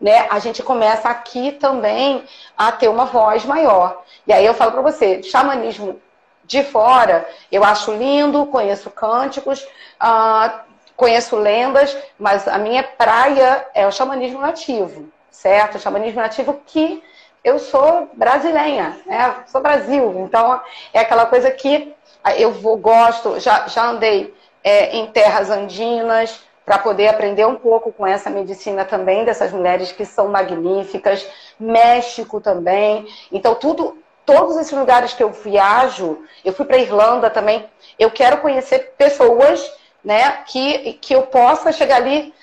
[0.00, 2.24] né, a gente começa aqui também
[2.56, 4.02] a ter uma voz maior.
[4.26, 6.00] E aí eu falo para você, xamanismo
[6.44, 9.62] de fora, eu acho lindo, conheço cânticos,
[10.00, 10.60] uh,
[10.96, 15.76] conheço lendas, mas a minha praia é o xamanismo nativo, certo?
[15.76, 17.02] O xamanismo nativo que
[17.44, 19.36] eu sou brasileira, né?
[19.46, 20.60] Sou Brasil, então
[20.92, 21.94] é aquela coisa que
[22.36, 24.34] eu vou, gosto, já, já andei
[24.64, 29.90] é, em terras andinas para poder aprender um pouco com essa medicina também dessas mulheres
[29.90, 31.26] que são magníficas,
[31.58, 37.64] México também, então tudo, todos esses lugares que eu viajo, eu fui para Irlanda também,
[37.98, 39.64] eu quero conhecer pessoas,
[40.04, 42.34] né, que, que eu possa chegar ali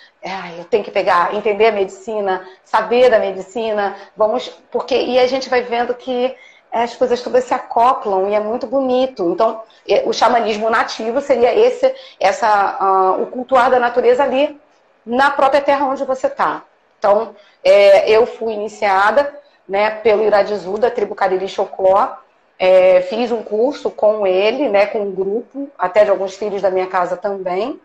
[0.58, 5.48] eu tenho que pegar, entender a medicina, saber da medicina, vamos, porque e a gente
[5.48, 6.36] vai vendo que
[6.84, 9.30] as coisas todas se acoplam e é muito bonito.
[9.30, 9.62] Então,
[10.06, 14.60] o xamanismo nativo seria esse, essa, uh, o cultuar da natureza ali
[15.06, 16.64] na própria terra onde você está.
[17.00, 19.34] Então, é, eu fui iniciada,
[19.68, 22.18] né, pelo Iradizu da tribo Cariri Chocó,
[22.60, 26.70] é, fiz um curso com ele, né, com um grupo, até de alguns filhos da
[26.70, 27.80] minha casa também.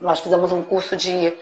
[0.00, 1.36] Nós fizemos um curso de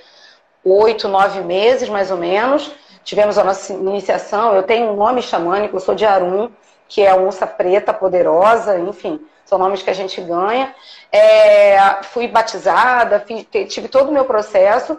[0.64, 2.70] oito, nove meses, mais ou menos.
[3.04, 4.54] Tivemos a nossa iniciação.
[4.54, 6.50] Eu tenho um nome xamânico, eu sou de Arum,
[6.88, 10.74] que é a onça preta poderosa, enfim, são nomes que a gente ganha.
[11.12, 14.98] É, fui batizada, fiz, tive todo o meu processo.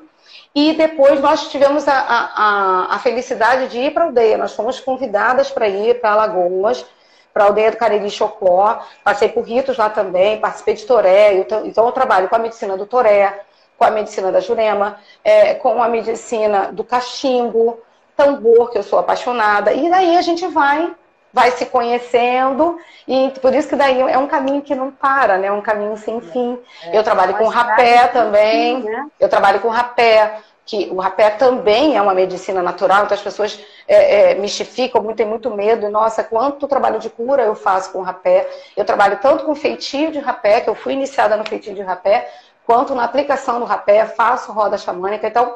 [0.54, 4.38] E depois nós tivemos a, a, a felicidade de ir para a aldeia.
[4.38, 6.86] Nós fomos convidadas para ir para Alagoas,
[7.34, 8.80] para a aldeia do Cariri Chocó.
[9.04, 11.34] Passei por ritos lá também, participei de Toré.
[11.34, 13.42] Então, então eu trabalho com a medicina do Toré,
[13.78, 17.80] com a medicina da Jurema, é, com a medicina do cachimbo,
[18.16, 19.74] tambor, que eu sou apaixonada.
[19.74, 20.94] E daí a gente vai
[21.34, 25.48] vai se conhecendo e por isso que daí é um caminho que não para, né?
[25.48, 26.58] É um caminho sem fim.
[26.84, 28.82] É, eu trabalho com rapé também.
[28.82, 29.08] Fim, né?
[29.20, 33.60] Eu trabalho com rapé, que o rapé também é uma medicina natural, então as pessoas
[33.88, 35.90] é, é, mistificam muito, tem muito medo.
[35.90, 38.50] Nossa, quanto trabalho de cura eu faço com rapé.
[38.76, 42.32] Eu trabalho tanto com feitio de rapé, que eu fui iniciada no feitio de rapé,
[42.66, 45.56] quanto na aplicação do rapé, faço roda xamânica, então,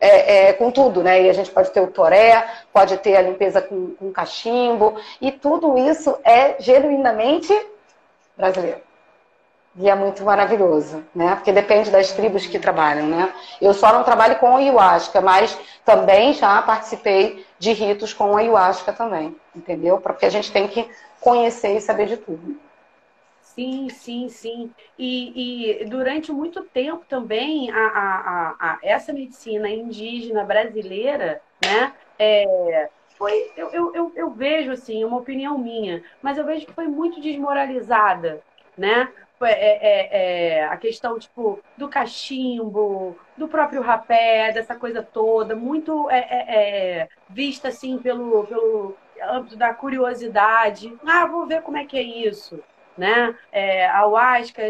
[0.00, 1.22] é, é, com tudo, né?
[1.22, 5.30] E a gente pode ter o toré, pode ter a limpeza com, com cachimbo, e
[5.32, 7.54] tudo isso é genuinamente
[8.36, 8.80] brasileiro.
[9.76, 11.36] E é muito maravilhoso, né?
[11.36, 13.32] Porque depende das tribos que trabalham, né?
[13.60, 19.36] Eu só não trabalho com ayahuasca, mas também já participei de ritos com ayahuasca também,
[19.54, 19.98] entendeu?
[19.98, 22.58] Porque a gente tem que conhecer e saber de tudo.
[23.60, 24.74] Sim, sim, sim.
[24.96, 31.94] E, e durante muito tempo também a, a, a, essa medicina indígena brasileira, né?
[32.18, 32.44] É,
[33.18, 36.88] foi, eu, eu, eu, eu vejo assim, uma opinião minha, mas eu vejo que foi
[36.88, 38.42] muito desmoralizada,
[38.78, 39.12] né?
[39.42, 46.08] É, é, é, a questão tipo do cachimbo, do próprio rapé, dessa coisa toda, muito
[46.10, 50.94] é, é, é, vista assim pelo, pelo âmbito da curiosidade.
[51.06, 52.62] Ah, vou ver como é que é isso
[53.00, 53.34] né?
[53.50, 53.88] É,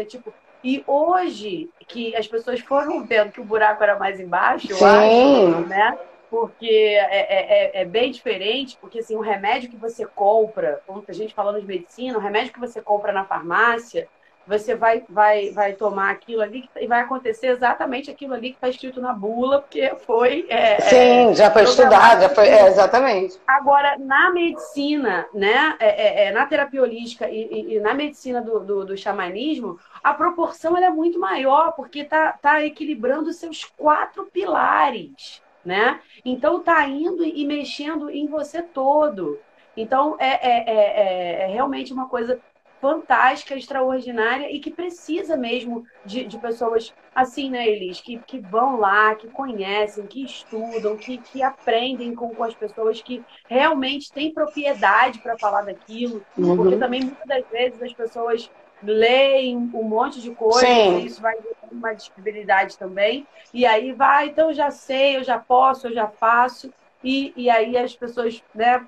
[0.05, 0.33] tipo.
[0.63, 5.67] E hoje, que as pessoas foram vendo que o buraco era mais embaixo, eu acho,
[5.67, 5.97] né?
[6.29, 10.79] Porque é, é, é, é, bem diferente, porque assim, o remédio que você compra,
[11.11, 14.07] a gente falando de medicina, o remédio que você compra na farmácia,
[14.45, 18.69] você vai, vai, vai tomar aquilo ali e vai acontecer exatamente aquilo ali que está
[18.69, 20.45] escrito na bula, porque foi.
[20.49, 22.47] É, é Sim, já foi estudado, já foi.
[22.47, 23.39] É, exatamente.
[23.47, 28.41] Agora, na medicina, né, é, é, é na terapia holística e, e, e na medicina
[28.41, 34.25] do, do, do, xamanismo, a proporção é muito maior, porque está tá equilibrando seus quatro
[34.25, 35.41] pilares.
[35.63, 35.99] Né?
[36.25, 39.37] Então tá indo e mexendo em você todo.
[39.77, 42.39] Então é, é, é, é realmente uma coisa
[42.81, 48.01] fantástica, extraordinária e que precisa mesmo de, de pessoas assim, né, Elis?
[48.01, 53.01] Que, que vão lá, que conhecem, que estudam, que, que aprendem com, com as pessoas
[53.01, 56.25] que realmente têm propriedade para falar daquilo.
[56.35, 56.57] Uhum.
[56.57, 58.49] Porque também muitas das vezes as pessoas
[58.83, 63.27] leem um monte de coisa, e isso vai ter uma disponibilidade também.
[63.53, 66.73] E aí vai, então eu já sei, eu já posso, eu já faço.
[67.03, 68.83] E, e aí as pessoas, né,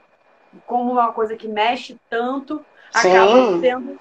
[0.65, 3.99] como uma coisa que mexe tanto, acabam tendo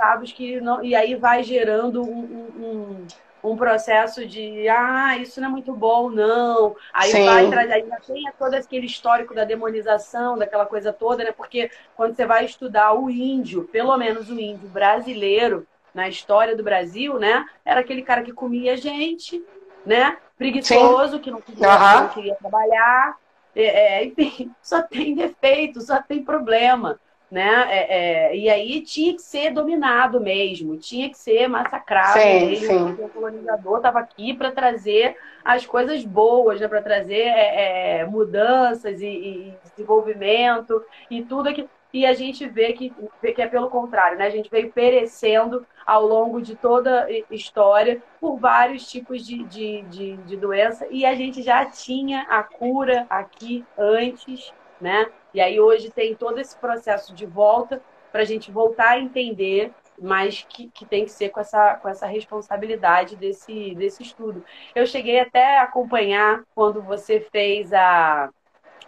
[0.00, 0.82] resultados que não.
[0.82, 3.06] E aí vai gerando um,
[3.44, 6.74] um, um, processo de ah, isso não é muito bom, não.
[6.92, 7.24] Aí Sim.
[7.24, 11.32] vai trazer, ainda tem todo aquele histórico da demonização, daquela coisa toda, né?
[11.32, 16.62] Porque quando você vai estudar o índio, pelo menos o índio brasileiro, na história do
[16.62, 17.44] Brasil, né?
[17.64, 19.42] Era aquele cara que comia gente,
[19.84, 20.16] né?
[20.38, 21.18] Preguiçoso, Sim.
[21.18, 22.00] que não queria, uhum.
[22.00, 23.16] não queria trabalhar.
[23.54, 23.64] É,
[24.02, 26.98] é, enfim, só tem defeito, só tem problema
[27.30, 27.66] né?
[27.68, 27.96] É,
[28.30, 33.04] é, e aí tinha que ser dominado mesmo, tinha que ser massacrado sim, mesmo, sim.
[33.04, 36.66] o colonizador estava aqui para trazer as coisas boas, né?
[36.66, 41.70] para trazer é, é, mudanças e, e, desenvolvimento e tudo aquilo.
[41.92, 44.26] e a gente vê que, vê que é pelo contrário, né?
[44.26, 49.82] A gente veio perecendo ao longo de toda a história por vários tipos de, de,
[49.82, 55.06] de, de doença e a gente já tinha a cura aqui antes, né?
[55.32, 59.72] E aí hoje tem todo esse processo de volta para a gente voltar a entender
[60.00, 64.42] mas que, que tem que ser com essa, com essa responsabilidade desse, desse estudo.
[64.74, 68.30] Eu cheguei até a acompanhar quando você fez a,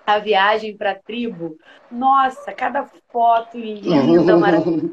[0.07, 1.57] a viagem para a tribo.
[1.90, 4.90] Nossa, cada foto linda, maravilhosa,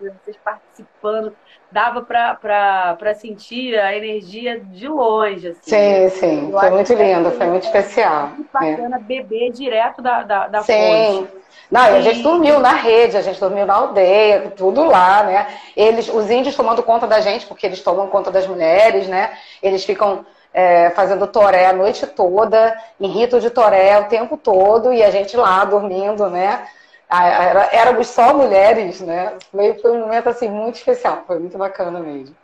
[0.00, 1.34] vocês participando,
[1.70, 5.48] dava para sentir a energia de longe.
[5.48, 5.60] Assim.
[5.62, 8.28] Sim, sim, foi muito lindo, foi muito especial.
[8.28, 9.00] Muito bacana é.
[9.00, 10.72] beber direto da, da, da sim.
[10.72, 11.40] fonte.
[11.70, 15.46] Não, e a gente dormiu na rede, a gente dormiu na aldeia, tudo lá, né?
[15.76, 19.32] Eles, os índios tomando conta da gente, porque eles tomam conta das mulheres, né?
[19.62, 24.92] Eles ficam é, fazendo toré a noite toda, em rito de toré o tempo todo,
[24.92, 26.66] e a gente lá dormindo, né?
[27.10, 29.36] Era, éramos só mulheres, né?
[29.50, 32.36] Foi, foi um momento assim muito especial, foi muito bacana mesmo.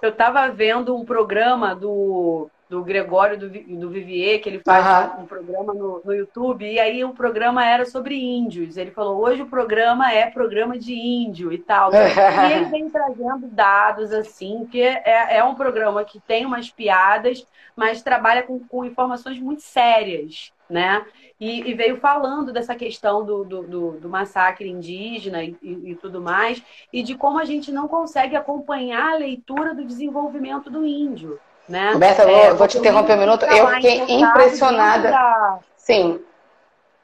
[0.00, 5.24] Eu estava vendo um programa do do Gregório do, do Vivier, que ele faz uhum.
[5.24, 8.76] um programa no, no YouTube, e aí o programa era sobre índios.
[8.76, 11.90] Ele falou, hoje o programa é programa de índio e tal.
[11.92, 17.44] e ele vem trazendo dados, assim, que é, é um programa que tem umas piadas,
[17.74, 21.04] mas trabalha com, com informações muito sérias, né?
[21.40, 25.94] E, e, veio falando dessa questão do, do, do, do massacre indígena e, e, e,
[25.94, 26.62] tudo mais,
[26.92, 31.40] e de como a gente não consegue acompanhar a leitura do desenvolvimento do índio.
[31.66, 31.92] Né?
[31.92, 33.44] Roberta, é, vou, te interromper um minuto.
[33.46, 35.10] Eu fiquei impressionada.
[35.10, 35.58] Da...
[35.76, 36.20] Sim.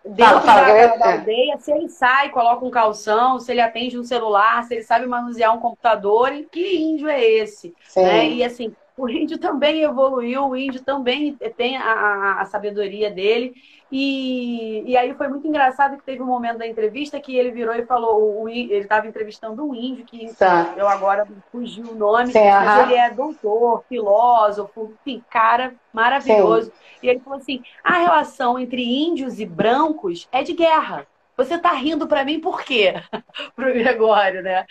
[0.05, 3.99] Dentro fala, fala, da, da, aldeia, se ele sai, coloca um calção, se ele atende
[3.99, 7.75] um celular, se ele sabe manusear um computador, que índio é esse?
[7.97, 8.29] Né?
[8.29, 13.55] E assim, o índio também evoluiu, o índio também tem a, a, sabedoria dele.
[13.93, 17.75] E, e aí foi muito engraçado que teve um momento da entrevista que ele virou
[17.75, 20.75] e falou, o, ele estava entrevistando um índio, que tá.
[20.77, 26.67] eu agora fugiu o nome, mas ele é doutor, filósofo, enfim, cara maravilhoso.
[26.67, 26.73] Sim.
[27.03, 31.07] E ele falou assim: a relação entre índios e brancos é de guerra.
[31.37, 32.95] Você tá rindo para mim por quê?
[33.55, 34.65] Pro Gregório, né?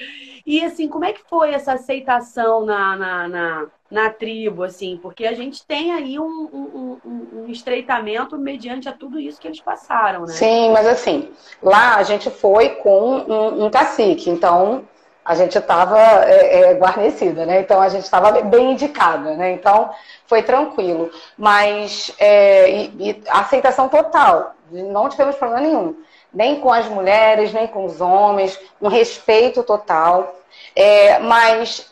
[0.45, 4.97] E assim, como é que foi essa aceitação na, na, na, na tribo, assim?
[5.01, 9.47] Porque a gente tem aí um, um, um, um, estreitamento mediante a tudo isso que
[9.47, 10.33] eles passaram, né?
[10.33, 11.29] Sim, mas assim,
[11.61, 13.17] lá a gente foi com
[13.63, 14.83] um, cacique, então
[15.23, 17.61] a gente estava é, é, guarnecida, né?
[17.61, 19.51] Então a gente estava bem indicada, né?
[19.51, 19.91] Então
[20.25, 21.11] foi tranquilo.
[21.37, 25.95] Mas é, e, e aceitação total, não tivemos problema nenhum
[26.35, 30.35] nem com as mulheres, nem com os homens, um respeito total.
[30.75, 31.91] É, mas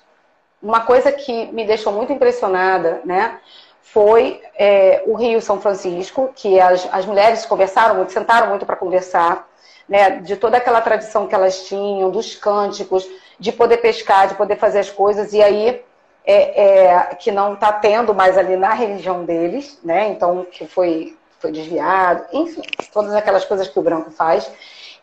[0.61, 3.39] uma coisa que me deixou muito impressionada, né,
[3.81, 8.75] foi é, o Rio São Francisco, que as, as mulheres conversaram muito, sentaram muito para
[8.75, 9.47] conversar,
[9.87, 13.07] né, de toda aquela tradição que elas tinham, dos cânticos,
[13.39, 15.81] de poder pescar, de poder fazer as coisas, e aí
[16.25, 20.07] é, é, que não está tendo mais ali na religião deles, né?
[20.07, 22.61] Então, que foi foi desviado, enfim,
[22.93, 24.49] todas aquelas coisas que o branco faz.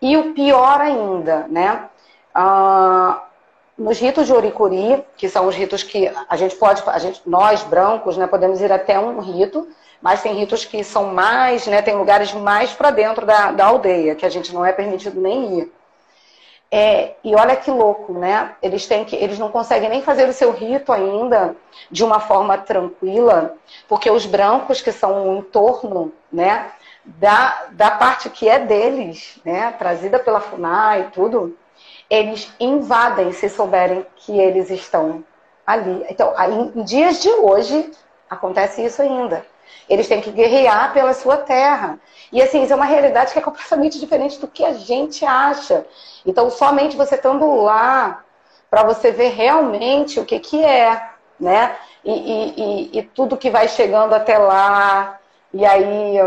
[0.01, 1.85] E o pior ainda, né?
[2.35, 3.25] Ah,
[3.77, 7.63] nos ritos de Oricuri, que são os ritos que a gente pode, a gente, nós
[7.63, 9.69] brancos, né, podemos ir até um rito,
[10.01, 14.15] mas tem ritos que são mais, né, tem lugares mais para dentro da, da aldeia,
[14.15, 15.73] que a gente não é permitido nem ir.
[16.73, 18.55] É, e olha que louco, né?
[18.63, 21.57] Eles têm que, eles não conseguem nem fazer o seu rito ainda
[21.91, 23.57] de uma forma tranquila,
[23.89, 26.71] porque os brancos que são o entorno, né,
[27.05, 31.57] da, da parte que é deles, né, trazida pela FUNAI e tudo,
[32.09, 35.25] eles invadem se souberem que eles estão
[35.67, 36.05] ali.
[36.09, 36.35] Então,
[36.75, 37.91] em dias de hoje
[38.29, 39.45] acontece isso ainda.
[39.91, 41.99] Eles têm que guerrear pela sua terra.
[42.33, 45.85] E assim, isso é uma realidade que é completamente diferente do que a gente acha.
[46.25, 48.23] Então, somente você estando lá
[48.71, 51.11] para você ver realmente o que, que é,
[51.41, 51.77] né?
[52.05, 55.19] E, e, e, e tudo que vai chegando até lá.
[55.53, 56.19] E aí,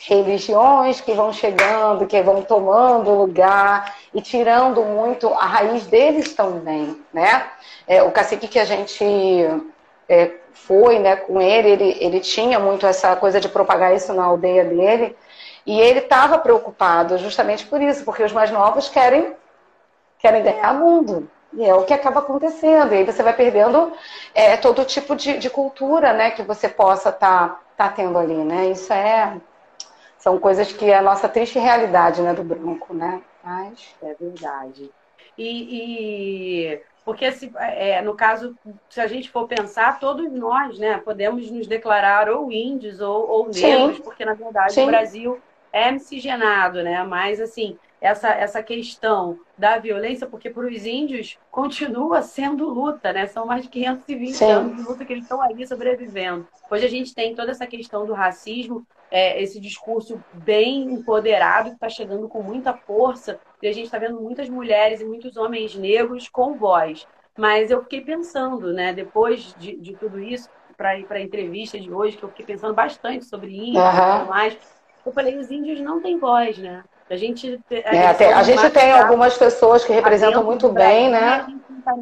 [0.00, 6.98] religiões que vão chegando, que vão tomando lugar e tirando muito a raiz deles também,
[7.12, 7.46] né?
[7.86, 9.04] É, o cacique que a gente
[10.08, 14.24] é, foi né, com ele, ele, ele tinha muito essa coisa de propagar isso na
[14.24, 15.16] aldeia dele.
[15.66, 19.34] E ele estava preocupado justamente por isso, porque os mais novos querem,
[20.18, 21.28] querem ganhar mundo.
[21.52, 22.92] E é o que acaba acontecendo.
[22.92, 23.92] E aí você vai perdendo
[24.34, 28.34] é, todo tipo de, de cultura né, que você possa estar tá, tá tendo ali.
[28.34, 28.70] Né?
[28.70, 29.36] Isso é.
[30.16, 33.22] São coisas que é a nossa triste realidade né, do branco, né?
[33.44, 33.94] Mas...
[34.02, 34.90] É verdade.
[35.36, 38.54] E, e porque, se, é, no caso,
[38.90, 43.44] se a gente for pensar, todos nós né, podemos nos declarar ou índios ou, ou
[43.48, 44.02] negros, Sim.
[44.02, 44.82] porque, na verdade, Sim.
[44.82, 45.40] o Brasil
[45.72, 47.02] é miscigenado, né?
[47.04, 53.26] Mas, assim, essa, essa questão da violência, porque para os índios continua sendo luta, né?
[53.26, 54.44] São mais de 520 Sim.
[54.44, 56.46] anos de luta que eles estão ali sobrevivendo.
[56.70, 61.76] Hoje a gente tem toda essa questão do racismo, é, esse discurso bem empoderado que
[61.76, 65.74] está chegando com muita força, e a gente está vendo muitas mulheres e muitos homens
[65.74, 67.06] negros com voz.
[67.36, 71.78] Mas eu fiquei pensando, né, depois de, de tudo isso, para ir para a entrevista
[71.78, 73.90] de hoje, que eu fiquei pensando bastante sobre índios uhum.
[73.90, 74.58] e tudo mais,
[75.04, 76.84] eu falei, os índios não têm voz, né?
[77.10, 81.46] A gente, a é, tem, a gente tem algumas pessoas que representam muito bem, né?
[81.84, 81.94] Tá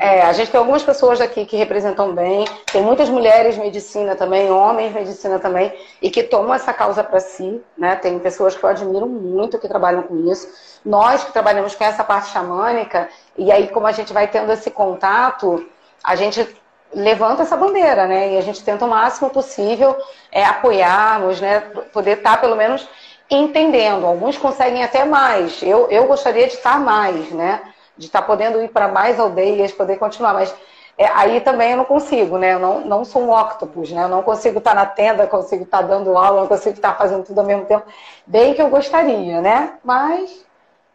[0.00, 4.50] é, a gente tem algumas pessoas aqui que representam bem, tem muitas mulheres medicina também,
[4.50, 7.96] homens medicina também, e que tomam essa causa para si, né?
[7.96, 10.48] Tem pessoas que eu admiro muito que trabalham com isso.
[10.84, 14.70] Nós que trabalhamos com essa parte xamânica, e aí como a gente vai tendo esse
[14.70, 15.66] contato,
[16.02, 16.46] a gente
[16.94, 18.34] levanta essa bandeira, né?
[18.34, 19.96] E a gente tenta o máximo possível
[20.30, 21.60] é, apoiarmos, né?
[21.92, 22.88] Poder estar tá, pelo menos
[23.30, 24.06] entendendo.
[24.06, 25.62] Alguns conseguem até mais.
[25.62, 27.60] Eu, eu gostaria de estar mais, né?
[27.98, 30.32] De estar podendo ir para mais aldeias, poder continuar.
[30.32, 30.54] Mas
[30.96, 32.54] é, aí também eu não consigo, né?
[32.54, 34.04] Eu não, não sou um octopus, né?
[34.04, 37.40] Eu não consigo estar na tenda, consigo estar dando aula, não consigo estar fazendo tudo
[37.40, 37.86] ao mesmo tempo.
[38.26, 39.78] Bem que eu gostaria, né?
[39.84, 40.44] Mas,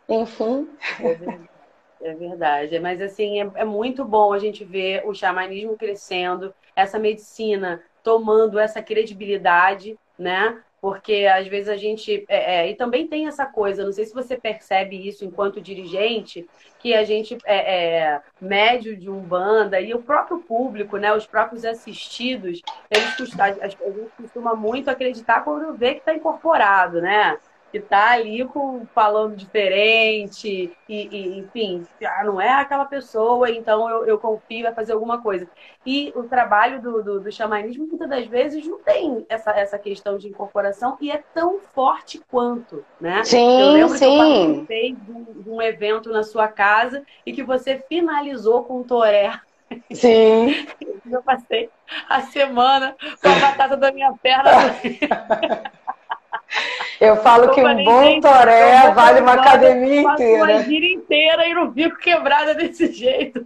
[0.09, 0.69] enfim.
[2.01, 2.77] É verdade.
[2.81, 8.59] Mas, assim, é, é muito bom a gente ver o xamanismo crescendo, essa medicina tomando
[8.59, 10.61] essa credibilidade, né?
[10.83, 12.25] Porque às vezes a gente.
[12.27, 16.45] É, é, e também tem essa coisa, não sei se você percebe isso enquanto dirigente,
[16.77, 21.63] que a gente é, é médio de Umbanda e o próprio público, né, os próprios
[21.63, 22.61] assistidos,
[22.91, 23.77] eles costumam, a gente
[24.17, 27.37] costuma muito acreditar quando vê que está incorporado, né?
[27.73, 33.89] Que tá ali com, falando diferente, e, e, enfim, ah, não é aquela pessoa, então
[33.89, 35.49] eu, eu confio, vai fazer alguma coisa.
[35.83, 40.19] E o trabalho do, do, do, xamanismo, muitas das vezes, não tem essa, essa questão
[40.19, 43.23] de incorporação e é tão forte quanto, né?
[43.23, 44.05] Sim, eu lembro sim.
[44.05, 48.83] que eu participei de um, evento na sua casa e que você finalizou com o
[48.83, 49.39] toré.
[49.91, 50.67] Sim.
[51.11, 51.69] Eu passei
[52.07, 54.51] a semana com a batata da minha perna.
[56.99, 60.43] Eu falo que um bom toré vale uma academia inteira.
[60.43, 63.45] Uma gira inteira e não fico quebrada desse jeito.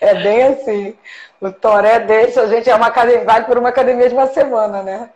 [0.00, 0.96] É bem assim.
[1.40, 4.82] O toré deixa a gente é uma academia, vale por uma academia de uma semana,
[4.82, 5.10] né?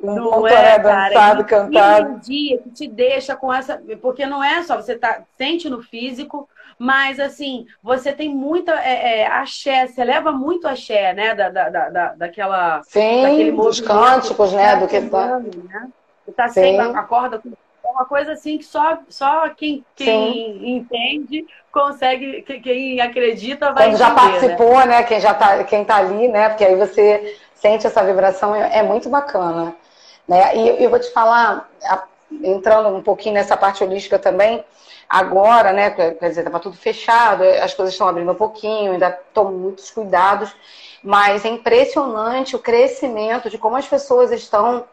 [0.00, 2.08] Um não bom é, toré dançado, cara, cantado.
[2.10, 3.80] um dia que te deixa com essa.
[4.00, 6.48] Porque não é só você tá, sente no físico,
[6.78, 11.34] mas, assim, você tem muita é, é, axé, você leva muito axé, né?
[11.34, 12.82] Da, da, da, daquela.
[12.84, 14.76] Sim, dos cânticos, né?
[14.76, 15.38] Do que tá.
[15.38, 15.88] Né?
[16.36, 17.52] Tá sempre, acorda com
[17.86, 23.98] é uma coisa assim que só, só quem, quem entende consegue, quem acredita vai Quando
[23.98, 24.30] já entender, né?
[24.30, 24.86] participou, né?
[24.86, 25.02] né?
[25.04, 26.48] Quem já tá, quem tá ali, né?
[26.48, 29.74] Porque aí você sente essa vibração, é, é muito bacana.
[30.26, 30.56] Né?
[30.56, 31.68] E eu vou te falar,
[32.30, 34.64] entrando um pouquinho nessa parte holística também,
[35.08, 39.52] Agora, né, quer dizer, estava tudo fechado, as coisas estão abrindo um pouquinho, ainda tomo
[39.52, 40.52] muitos cuidados,
[41.02, 44.84] mas é impressionante o crescimento de como as pessoas estão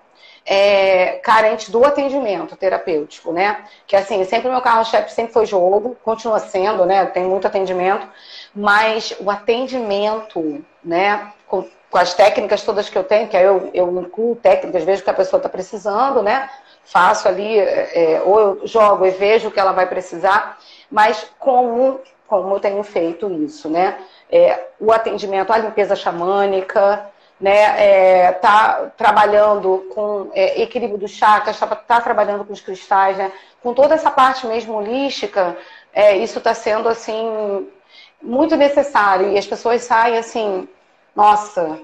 [0.45, 3.65] é, carentes do atendimento terapêutico, né?
[3.88, 7.05] Que assim, sempre o meu carro-chefe sempre foi jogo, continua sendo, né?
[7.07, 8.07] Tem muito atendimento,
[8.53, 11.34] mas o atendimento, né?
[11.47, 15.03] Com, com as técnicas todas que eu tenho, que aí eu, eu incluo técnicas, vejo
[15.03, 16.49] que a pessoa está precisando, né?
[16.84, 20.57] Faço ali, é, ou eu jogo e vejo o que ela vai precisar,
[20.91, 23.97] mas como, como eu tenho feito isso, né?
[24.31, 27.09] É, o atendimento, a limpeza xamânica,
[27.39, 28.27] né?
[28.27, 33.31] É, tá trabalhando com é, equilíbrio do chakras, tá, tá, trabalhando com os cristais, né?
[33.61, 35.57] Com toda essa parte mesmo holística,
[35.93, 37.67] é, isso está sendo assim
[38.21, 40.67] muito necessário e as pessoas saem assim,
[41.15, 41.79] nossa,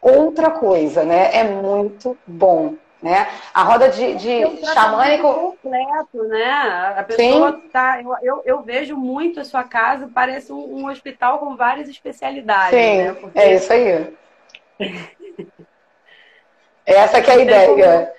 [0.00, 1.30] outra coisa, né?
[1.36, 2.74] É muito bom.
[3.02, 3.26] Né?
[3.52, 5.34] A roda de, de um xamânico.
[5.34, 6.94] completo, né?
[6.96, 7.68] A pessoa Sim.
[7.72, 8.00] tá.
[8.00, 12.78] Eu, eu, eu, vejo muito a sua casa, parece um, um hospital com várias especialidades.
[12.78, 13.12] Sim, né?
[13.12, 13.38] Porque...
[13.38, 14.14] é isso aí.
[16.86, 18.12] Essa que é a ideia.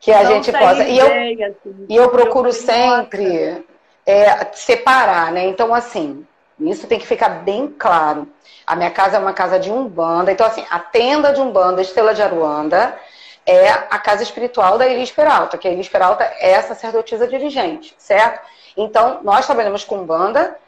[0.00, 0.84] Que a gente possa.
[0.84, 3.64] E eu, assim, e eu procuro sempre
[4.06, 5.46] é, separar, né?
[5.46, 6.26] Então, assim,
[6.60, 8.28] isso tem que ficar bem claro.
[8.66, 10.30] A minha casa é uma casa de Umbanda.
[10.30, 12.96] Então, assim, a tenda de Umbanda, Estrela de Aruanda,
[13.48, 17.94] é a casa espiritual da Elis Peralta, que a Elis Peralta é a sacerdotisa dirigente,
[17.96, 18.46] certo?
[18.76, 20.58] Então, nós trabalhamos com banda,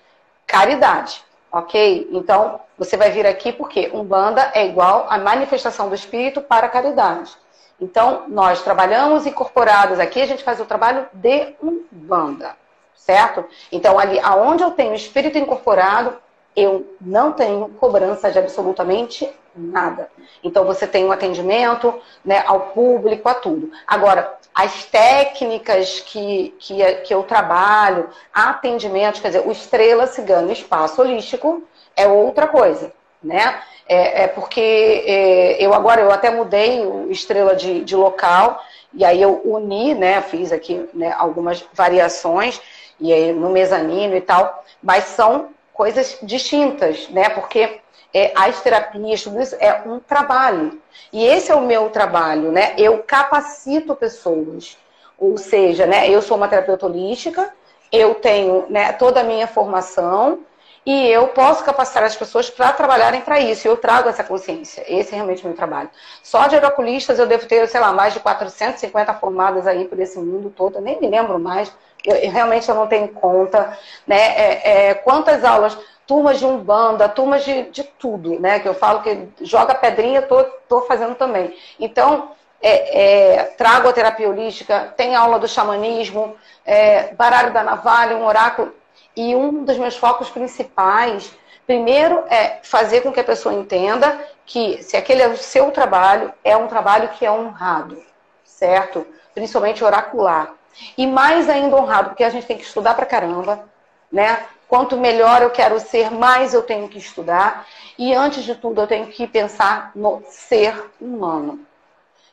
[0.47, 1.23] caridade,
[1.53, 2.09] ok?
[2.11, 6.71] Então, você vai vir aqui porque Umbanda é igual a manifestação do espírito para a
[6.71, 7.37] caridade.
[7.79, 12.57] Então, nós trabalhamos incorporados aqui, a gente faz o trabalho de Umbanda,
[12.95, 13.45] certo?
[13.71, 16.17] Então, ali aonde eu tenho espírito incorporado,
[16.55, 20.09] eu não tenho cobrança de absolutamente nada.
[20.43, 21.95] Então você tem um atendimento
[22.25, 23.71] né, ao público, a tudo.
[23.87, 31.01] Agora, as técnicas que, que, que eu trabalho, atendimento, quer dizer, o Estrela Cigano Espaço
[31.01, 31.63] Holístico
[31.97, 32.93] é outra coisa,
[33.23, 33.61] né?
[33.89, 39.05] É, é porque é, eu agora eu até mudei o Estrela de, de local e
[39.05, 40.21] aí eu uni, né?
[40.23, 42.61] Fiz aqui né, algumas variações
[42.99, 45.49] e aí no mezanino e tal, mas são
[45.81, 47.31] coisas distintas, né?
[47.31, 47.81] Porque
[48.13, 50.79] é, as terapias, tudo isso é um trabalho.
[51.11, 52.75] E esse é o meu trabalho, né?
[52.77, 54.77] Eu capacito pessoas.
[55.19, 57.51] Ou seja, né, eu sou uma terapeuta holística,
[57.91, 60.41] eu tenho né, toda a minha formação
[60.85, 63.67] e eu posso capacitar as pessoas para trabalharem para isso.
[63.67, 64.85] Eu trago essa consciência.
[64.87, 65.89] Esse é realmente o meu trabalho.
[66.23, 70.19] Só de oraculistas eu devo ter, sei lá, mais de 450 formadas aí por esse
[70.19, 70.77] mundo todo.
[70.77, 71.73] Eu nem me lembro mais.
[72.05, 73.77] Eu, realmente eu não tenho conta.
[74.07, 74.17] Né?
[74.17, 75.77] É, é, quantas aulas
[76.07, 78.59] turmas de umbanda, turmas de, de tudo, né?
[78.59, 81.57] Que eu falo que joga pedrinha, tô, tô fazendo também.
[81.79, 88.17] Então, é, é, trago a terapia holística, tem aula do xamanismo, é, baralho da navalha,
[88.17, 88.75] um oráculo.
[89.17, 91.33] E um dos meus focos principais,
[91.65, 96.33] primeiro, é fazer com que a pessoa entenda que se aquele é o seu trabalho,
[96.43, 98.03] é um trabalho que é honrado,
[98.45, 99.07] certo?
[99.33, 100.55] Principalmente oracular.
[100.97, 103.65] E mais ainda honrado, porque a gente tem que estudar pra caramba,
[104.11, 104.47] né?
[104.69, 107.67] Quanto melhor eu quero ser, mais eu tenho que estudar.
[107.99, 111.61] E antes de tudo, eu tenho que pensar no ser humano.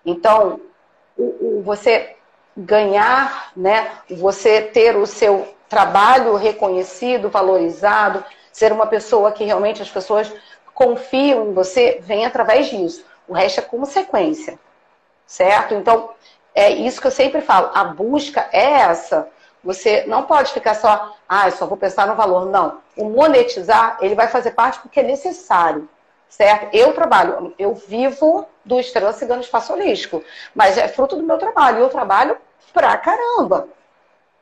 [0.05, 0.59] Então,
[1.63, 2.15] você
[2.55, 3.91] ganhar, né?
[4.09, 10.31] Você ter o seu trabalho reconhecido, valorizado, ser uma pessoa que realmente as pessoas
[10.73, 13.03] confiam em você, vem através disso.
[13.27, 14.59] O resto é consequência,
[15.25, 15.73] certo?
[15.73, 16.11] Então,
[16.57, 17.69] é isso que eu sempre falo.
[17.71, 19.29] A busca é essa.
[19.63, 22.47] Você não pode ficar só, ah, eu só vou pensar no valor.
[22.47, 22.79] Não.
[22.97, 25.87] O monetizar, ele vai fazer parte porque é necessário,
[26.27, 26.75] certo?
[26.75, 30.23] Eu trabalho, eu vivo do Estrela Cigano Espaço Holístico,
[30.55, 31.77] mas é fruto do meu trabalho.
[31.77, 32.35] Eu trabalho
[32.73, 33.67] pra caramba.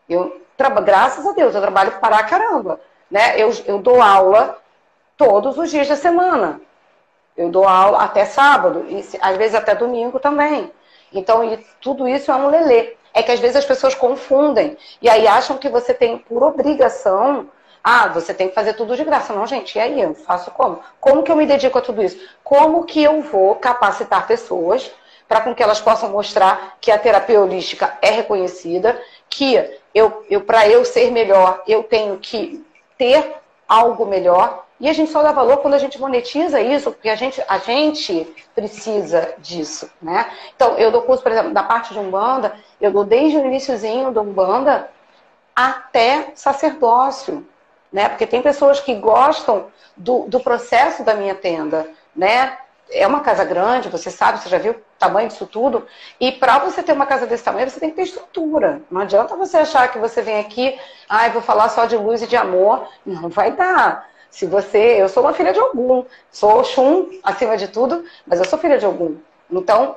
[0.08, 0.42] Eu,
[0.86, 2.80] graças a Deus, eu trabalho pra caramba.
[3.12, 3.38] Né?
[3.38, 4.58] Eu, eu dou aula
[5.18, 6.62] todos os dias da semana.
[7.36, 10.72] Eu dou aula até sábado, e às vezes até domingo também.
[11.20, 11.42] Então,
[11.82, 15.58] tudo isso é um lelê é que às vezes as pessoas confundem e aí acham
[15.58, 17.50] que você tem por obrigação,
[17.82, 19.34] ah, você tem que fazer tudo de graça.
[19.34, 20.82] Não, gente, e aí eu faço como?
[21.00, 22.20] Como que eu me dedico a tudo isso?
[22.44, 24.92] Como que eu vou capacitar pessoas
[25.28, 29.56] para com que elas possam mostrar que a terapia holística é reconhecida, que
[29.94, 32.64] eu, eu para eu ser melhor, eu tenho que
[32.98, 33.36] ter
[33.68, 37.16] algo melhor, e a gente só dá valor quando a gente monetiza isso, porque a
[37.16, 40.30] gente, a gente precisa disso, né?
[40.56, 44.12] Então, eu dou curso, por exemplo, da parte de Umbanda, eu dou desde o iníciozinho
[44.12, 44.90] do Umbanda
[45.56, 47.48] até sacerdócio,
[47.92, 48.10] né?
[48.10, 52.58] Porque tem pessoas que gostam do, do processo da minha tenda, né?
[52.92, 55.88] É uma casa grande, você sabe, você já viu o tamanho disso tudo.
[56.20, 58.82] E para você ter uma casa desse tamanho, você tem que ter estrutura.
[58.92, 60.78] Não adianta você achar que você vem aqui,
[61.10, 62.88] ah, vou falar só de luz e de amor.
[63.06, 64.08] Não vai dar.
[64.36, 68.44] Se você, eu sou uma filha de algum, sou Xum acima de tudo, mas eu
[68.44, 69.16] sou filha de algum.
[69.50, 69.96] Então,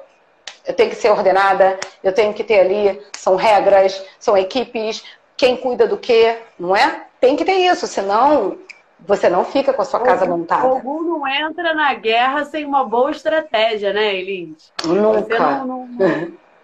[0.64, 5.02] eu tenho que ser ordenada, eu tenho que ter ali, são regras, são equipes,
[5.36, 7.06] quem cuida do quê, não é?
[7.20, 8.56] Tem que ter isso, senão
[9.00, 10.68] você não fica com a sua casa montada.
[10.68, 14.72] O não entra na guerra sem uma boa estratégia, né, Elis?
[14.84, 15.20] Nunca.
[15.20, 15.86] Você não, não,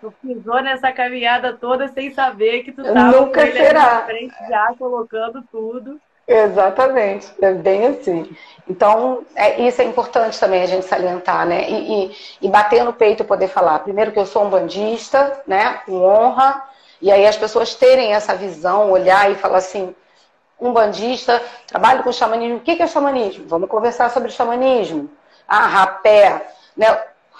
[0.01, 4.03] não, pisou nessa caminhada toda sem saber que tu estava Nunca será.
[4.03, 6.01] frente já colocando tudo.
[6.27, 8.35] Exatamente, é bem assim.
[8.69, 11.69] Então, é, isso é importante também a gente salientar, né?
[11.69, 15.83] E, e, e, bater no peito poder falar, primeiro que eu sou um bandista, né?
[15.85, 16.63] Com honra,
[17.01, 19.95] e aí as pessoas terem essa visão, olhar e falar assim,
[20.59, 23.45] um bandista, trabalho com xamanismo, o que é xamanismo?
[23.47, 25.11] Vamos conversar sobre xamanismo.
[25.47, 26.87] Ah, rapé, né?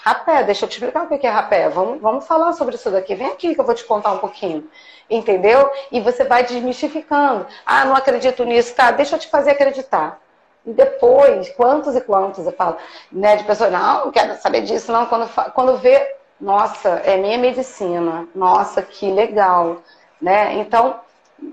[0.05, 1.67] Rapé, deixa eu te explicar o que é rapé.
[1.69, 3.15] Vamos, vamos falar sobre isso daqui.
[3.15, 4.69] Vem aqui que eu vou te contar um pouquinho
[5.09, 5.71] entendeu?
[5.91, 7.45] E você vai desmistificando.
[7.65, 8.91] Ah, não acredito nisso, tá?
[8.91, 10.19] Deixa eu te fazer acreditar.
[10.65, 12.77] E depois, quantos e quantos eu falo,
[13.11, 15.05] né, de pessoas, não, não quero saber disso, não.
[15.05, 19.77] Quando, quando vê, nossa, é minha medicina, nossa, que legal,
[20.19, 20.55] né?
[20.55, 20.99] Então,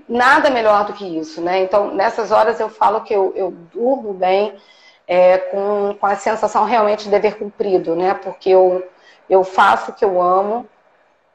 [0.09, 1.61] nada melhor do que isso, né?
[1.61, 4.55] Então, nessas horas eu falo que eu, eu durmo bem,
[5.07, 8.13] é, com, com a sensação realmente de dever cumprido, né?
[8.13, 8.87] Porque eu,
[9.29, 10.67] eu faço o que eu amo,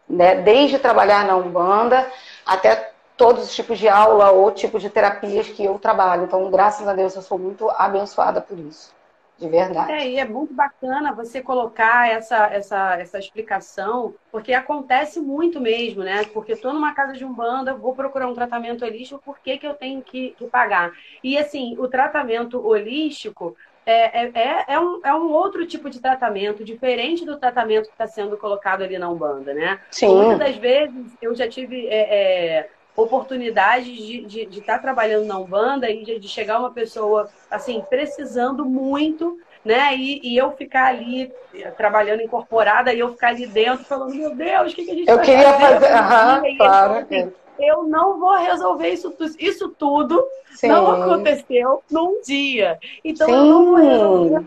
[0.08, 0.36] né?
[0.36, 2.10] Desde trabalhar na Umbanda
[2.46, 6.24] até todos os tipos de aula ou tipo de terapias que eu trabalho.
[6.24, 8.94] Então, graças a Deus, eu sou muito abençoada por isso.
[9.38, 9.92] De verdade.
[9.92, 16.02] É, e é muito bacana você colocar essa, essa, essa explicação, porque acontece muito mesmo,
[16.02, 16.24] né?
[16.24, 19.74] Porque estou numa casa de umbanda, vou procurar um tratamento holístico, por que, que eu
[19.74, 20.92] tenho que, que pagar?
[21.22, 26.00] E assim, o tratamento holístico é, é, é, é, um, é um outro tipo de
[26.00, 29.80] tratamento, diferente do tratamento que está sendo colocado ali na Umbanda, né?
[29.90, 30.14] Sim.
[30.14, 32.70] Muitas das vezes eu já tive é, é
[33.02, 37.28] oportunidades de estar de, de tá trabalhando na Umbanda e de, de, chegar uma pessoa,
[37.48, 39.94] assim, precisando muito, né?
[39.94, 41.32] E, e, eu ficar ali
[41.76, 45.08] trabalhando incorporada e eu ficar ali dentro falando, meu Deus, o que, que a gente
[45.08, 46.56] Eu queria fazer, fazer...
[46.56, 46.94] claro.
[46.94, 50.68] Assim, eu não vou resolver isso, isso tudo, Sim.
[50.68, 52.78] não aconteceu num dia.
[53.04, 53.32] Então, Sim.
[53.32, 54.46] eu não vou resolver.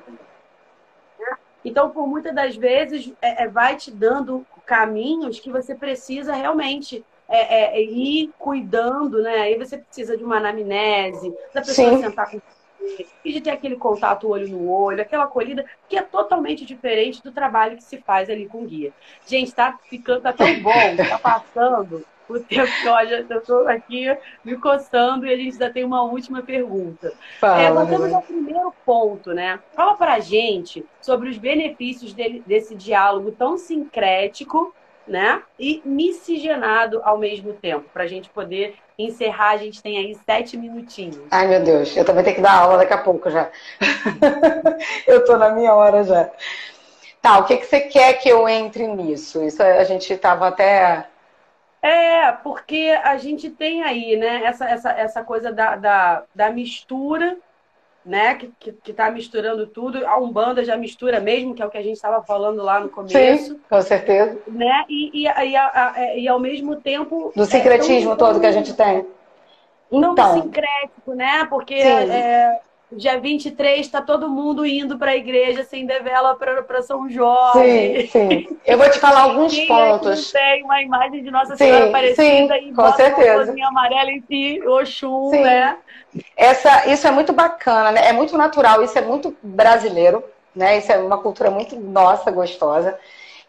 [1.64, 7.06] Então, por muitas das vezes, é, é, vai te dando caminhos que você precisa realmente
[7.32, 9.36] é, é, ir cuidando, né?
[9.42, 12.02] Aí você precisa de uma anamnese, da pessoa Sim.
[12.02, 12.40] sentar com
[12.80, 17.24] você, e de ter aquele contato olho no olho, aquela acolhida, que é totalmente diferente
[17.24, 18.92] do trabalho que se faz ali com guia.
[19.26, 24.06] Gente, tá ficando, tá tão bom, tá passando o tempo que, olha, eu estou aqui
[24.44, 27.14] me coçando e a gente ainda tem uma última pergunta.
[27.40, 29.60] Fala, é, voltamos ao primeiro ponto, né?
[29.74, 34.74] Fala pra gente sobre os benefícios dele, desse diálogo tão sincrético
[35.08, 35.41] né?
[35.60, 39.52] E miscigenado ao mesmo tempo, para a gente poder encerrar.
[39.52, 41.20] A gente tem aí sete minutinhos.
[41.30, 43.49] Ai, meu Deus, eu também tenho que dar aula daqui a pouco já.
[45.08, 46.30] eu estou na minha hora já.
[47.22, 49.43] Tá, o que, que você quer que eu entre nisso?
[49.43, 51.06] Isso a gente estava até.
[51.82, 57.38] É, porque a gente tem aí, né, essa, essa, essa coisa da, da, da mistura
[58.06, 60.06] né, que, que, que tá misturando tudo.
[60.06, 62.89] A Umbanda já mistura mesmo, que é o que a gente estava falando lá no
[62.89, 63.54] começo.
[63.54, 64.39] Sim, com certeza.
[64.47, 64.86] Né?
[64.89, 67.32] E, e, e, a, e ao mesmo tempo.
[67.36, 69.06] Do sincretismo é, todo que a gente tem.
[69.91, 70.16] Então.
[70.16, 71.45] Não sincrético, né?
[71.45, 72.60] Porque é,
[72.92, 78.08] dia 23 está todo mundo indo para a igreja sem devela para São Jorge.
[78.08, 78.60] Sim, sim.
[78.66, 80.32] Eu vou te falar alguns Quem pontos.
[80.32, 83.52] Tem uma imagem de Nossa Senhora sim, Aparecida sim, e com certeza.
[83.52, 85.42] uma amarela em si, Oxum, sim.
[85.42, 85.78] né?
[86.36, 88.08] Essa, isso é muito bacana, né?
[88.08, 90.24] É muito natural, isso é muito brasileiro,
[90.56, 90.78] né?
[90.78, 92.98] Isso é uma cultura muito nossa, gostosa.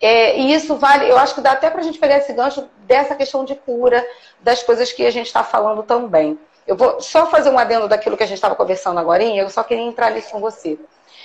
[0.00, 2.68] É, e isso vale, eu acho que dá até para a gente pegar esse gancho
[2.86, 4.04] dessa questão de cura,
[4.40, 6.38] das coisas que a gente está falando também.
[6.66, 9.62] Eu vou só fazer um adendo daquilo que a gente estava conversando agora, eu só
[9.62, 10.78] queria entrar nisso com você.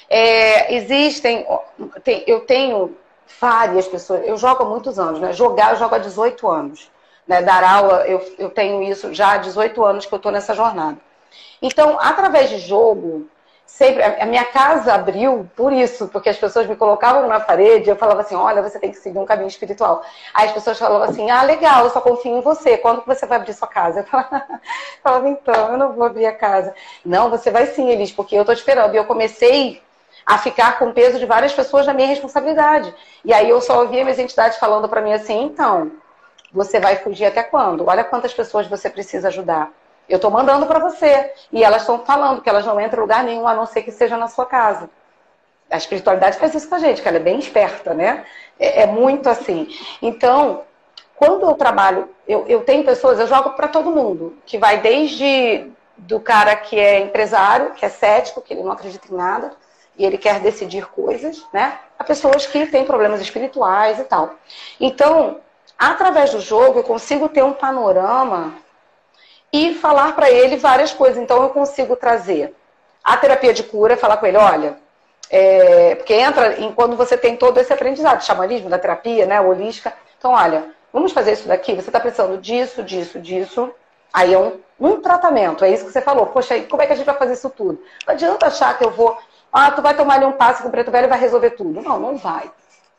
[0.10, 1.46] É, existem,
[2.04, 2.96] tem, eu tenho
[3.40, 5.34] várias pessoas, eu jogo há muitos anos, né?
[5.34, 6.90] Jogar eu jogo há 18 anos.
[7.28, 7.42] Né?
[7.42, 10.98] Dar aula, eu, eu tenho isso já há 18 anos que eu estou nessa jornada.
[11.62, 13.28] Então, através de jogo,
[13.68, 17.98] sempre a minha casa abriu por isso, porque as pessoas me colocavam na parede eu
[17.98, 20.02] falava assim, olha, você tem que seguir um caminho espiritual.
[20.34, 22.78] Aí as pessoas falavam assim, ah, legal, eu só confio em você.
[22.78, 24.06] Quando que você vai abrir sua casa?
[24.10, 26.74] Eu falava, então, eu não vou abrir a casa.
[27.06, 28.94] Não, você vai sim, Elis, porque eu tô esperando.
[28.94, 29.82] E eu comecei
[30.26, 32.94] a ficar com o peso de várias pessoas na minha responsabilidade.
[33.24, 35.92] E aí eu só ouvia minhas entidades falando para mim assim, então,
[36.52, 37.88] você vai fugir até quando?
[37.88, 39.72] Olha quantas pessoas você precisa ajudar.
[40.08, 41.34] Eu estou mandando para você.
[41.52, 43.92] E elas estão falando que elas não entram em lugar nenhum a não ser que
[43.92, 44.90] seja na sua casa.
[45.70, 48.26] A espiritualidade faz isso com a gente, que ela é bem esperta, né?
[48.58, 49.68] É, é muito assim.
[50.02, 50.64] Então,
[51.16, 55.70] quando eu trabalho, eu, eu tenho pessoas, eu jogo para todo mundo, que vai desde
[55.98, 59.52] do cara que é empresário, que é cético, que ele não acredita em nada,
[59.98, 61.80] e ele quer decidir coisas, né?
[61.98, 64.36] A pessoas que têm problemas espirituais e tal.
[64.80, 65.40] Então,
[65.78, 68.54] através do jogo, eu consigo ter um panorama
[69.52, 71.18] e falar para ele várias coisas.
[71.18, 72.54] Então, eu consigo trazer
[73.04, 74.78] a terapia de cura, falar com ele, olha,
[75.30, 79.94] é, porque entra em quando você tem todo esse aprendizado, xamanismo, da terapia, né, holística.
[80.18, 83.72] Então, olha, vamos fazer isso daqui, você está precisando disso, disso, disso.
[84.14, 86.28] Aí é um, um tratamento, é isso que você falou.
[86.28, 87.82] Poxa, como é que a gente vai fazer isso tudo?
[88.06, 89.18] Não adianta achar que eu vou,
[89.52, 91.82] ah, tu vai tomar ali um passe com o preto velho e vai resolver tudo.
[91.82, 92.50] Não, não vai.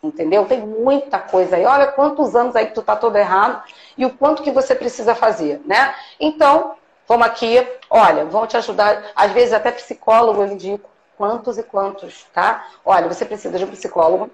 [0.03, 0.45] Entendeu?
[0.45, 1.65] Tem muita coisa aí.
[1.65, 3.63] Olha quantos anos aí que tu tá todo errado
[3.97, 5.95] e o quanto que você precisa fazer, né?
[6.21, 6.75] Então,
[7.07, 9.03] vamos aqui, olha, vão te ajudar.
[9.15, 12.65] Às vezes até psicólogo eu indico quantos e quantos, tá?
[12.85, 14.31] Olha, você precisa de um psicólogo.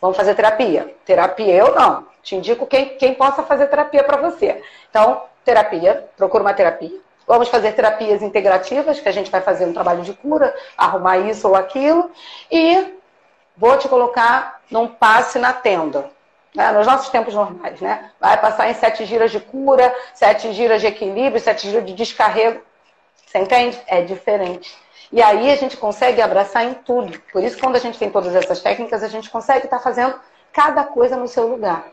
[0.00, 0.94] Vamos fazer terapia.
[1.04, 2.06] Terapia eu não.
[2.22, 4.62] Te indico quem, quem possa fazer terapia para você.
[4.88, 6.98] Então, terapia, procura uma terapia.
[7.26, 11.48] Vamos fazer terapias integrativas, que a gente vai fazer um trabalho de cura, arrumar isso
[11.48, 12.10] ou aquilo.
[12.50, 12.94] E
[13.56, 16.10] vou te colocar num passe na tenda.
[16.54, 16.72] Né?
[16.72, 18.10] Nos nossos tempos normais, né?
[18.18, 22.62] Vai passar em sete giras de cura, sete giras de equilíbrio, sete giras de descarrego.
[23.26, 23.78] Você entende?
[23.86, 24.74] É diferente.
[25.12, 27.18] E aí a gente consegue abraçar em tudo.
[27.32, 30.18] Por isso, quando a gente tem todas essas técnicas, a gente consegue estar fazendo
[30.52, 31.86] cada coisa no seu lugar.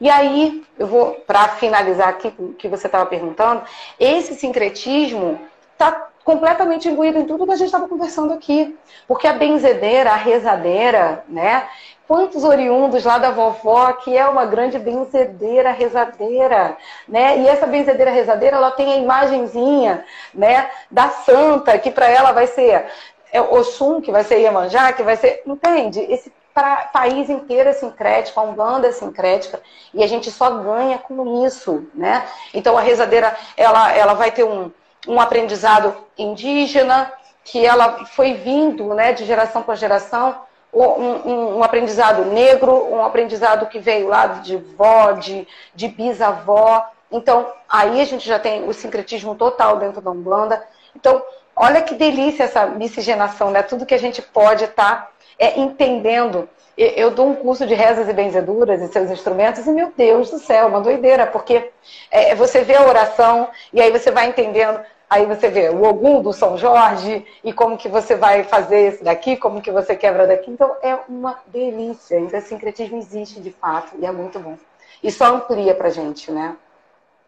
[0.00, 3.62] E aí, eu vou, para finalizar aqui o que você estava perguntando,
[4.00, 5.38] esse sincretismo
[5.72, 8.76] está completamente imbuído em tudo que a gente estava conversando aqui.
[9.06, 11.68] Porque a benzedeira, a rezadeira, né?
[12.06, 16.76] Quantos oriundos lá da vovó, que é uma grande benzedeira, rezadeira,
[17.08, 17.38] né?
[17.38, 20.70] E essa benzedeira, rezadeira, ela tem a imagenzinha, né?
[20.90, 22.86] Da santa, que para ela vai ser
[23.32, 25.42] é, Oxum, que vai ser Iemanjá, que vai ser...
[25.44, 26.00] Entende?
[26.00, 29.60] Esse pra, país inteiro é sincrético, a Umbanda é sincrética,
[29.92, 32.24] e a gente só ganha com isso, né?
[32.54, 34.70] Então a rezadeira, ela, ela vai ter um,
[35.06, 37.12] um aprendizado indígena,
[37.44, 40.45] que ela foi vindo, né, de geração para geração,
[40.82, 46.84] um, um, aprendizado negro, um aprendizado que veio lá de vó, de, de bisavó.
[47.10, 50.62] Então, aí a gente já tem o sincretismo total dentro da Umbanda.
[50.94, 51.22] Então,
[51.54, 53.62] olha que delícia essa miscigenação, né?
[53.62, 56.48] Tudo que a gente pode estar tá, é, entendendo.
[56.76, 60.38] Eu dou um curso de rezas e benzeduras e seus instrumentos, e meu Deus do
[60.38, 61.70] céu, uma doideira, porque
[62.10, 66.20] é, você vê a oração e aí você vai entendendo Aí você vê o Ogum
[66.20, 70.26] do São Jorge e como que você vai fazer esse daqui, como que você quebra
[70.26, 70.50] daqui.
[70.50, 72.18] Então é uma delícia.
[72.18, 74.58] Então, esse sincretismo existe de fato e é muito bom.
[75.02, 76.56] E só amplia pra gente, né?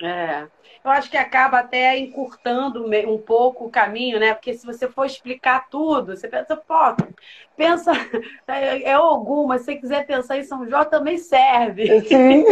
[0.03, 0.47] É.
[0.85, 4.35] Eu acho que acaba até encurtando um pouco o caminho, né?
[4.35, 6.97] Porque se você for explicar tudo, você pensa, pô,
[7.57, 7.93] pensa,
[8.49, 12.01] é, é Ogum, mas se você quiser pensar em São Jorge também serve.
[12.09, 12.45] Sim.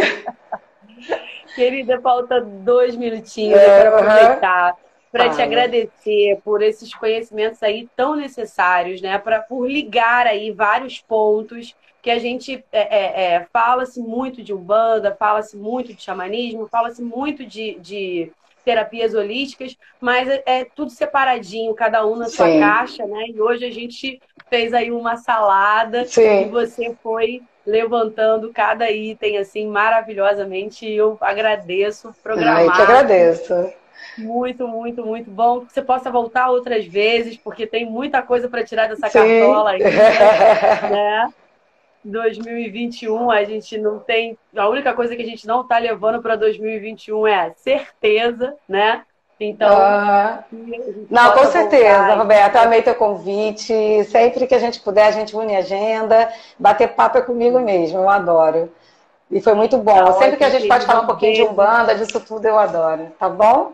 [1.55, 4.71] Querida, falta dois minutinhos, é, quero aproveitar.
[4.71, 9.17] Uhum para te agradecer por esses conhecimentos aí tão necessários, né?
[9.17, 14.53] Pra, por ligar aí vários pontos que a gente é, é, é, fala-se muito de
[14.53, 18.31] Umbanda, fala-se muito de xamanismo, fala-se muito de, de,
[18.63, 22.59] terapias holísticas, mas é, é, tudo separadinho, cada um na sua Sim.
[22.59, 23.27] caixa, né?
[23.29, 26.43] E hoje a gente fez aí uma salada Sim.
[26.43, 30.85] e você foi levantando cada item assim maravilhosamente.
[30.85, 32.57] Eu agradeço programar.
[32.57, 33.53] Ai, que agradeço.
[34.17, 35.61] Muito, muito, muito bom.
[35.61, 39.19] Que você possa voltar outras vezes, porque tem muita coisa para tirar dessa Sim.
[39.19, 39.79] cartola aí.
[40.91, 41.33] né?
[42.03, 44.37] 2021 a gente não tem.
[44.55, 49.03] A única coisa que a gente não está levando para 2021 é certeza, né?
[49.39, 49.69] Então.
[51.09, 52.15] Não, com certeza, voltar.
[52.15, 52.61] Roberta.
[52.61, 54.03] Amei teu convite.
[54.05, 56.31] Sempre que a gente puder, a gente une a agenda.
[56.57, 58.71] Bater papo é comigo mesmo, eu adoro.
[59.29, 60.05] E foi muito bom.
[60.05, 63.11] Tá Sempre que a gente pode falar um pouquinho de Umbanda, disso tudo eu adoro.
[63.19, 63.73] Tá bom?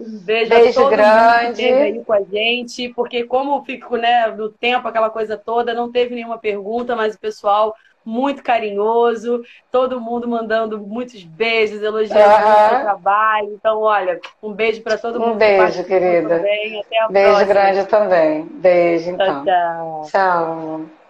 [0.00, 1.62] Um beijo, beijo a todo grande.
[1.62, 5.90] que aí com a gente, porque como fico né, no tempo, aquela coisa toda, não
[5.90, 7.74] teve nenhuma pergunta, mas o pessoal
[8.04, 12.78] muito carinhoso, todo mundo mandando muitos beijos, elogiando uhum.
[12.78, 13.54] o trabalho.
[13.54, 15.34] Então, olha, um beijo para todo mundo.
[15.34, 16.36] Um beijo, querida.
[16.36, 16.80] Também.
[16.80, 17.54] Até a beijo próxima.
[17.54, 18.44] grande também.
[18.44, 19.44] Beijo, então.
[19.44, 20.02] Tchau, tchau.
[20.10, 21.03] Tchau.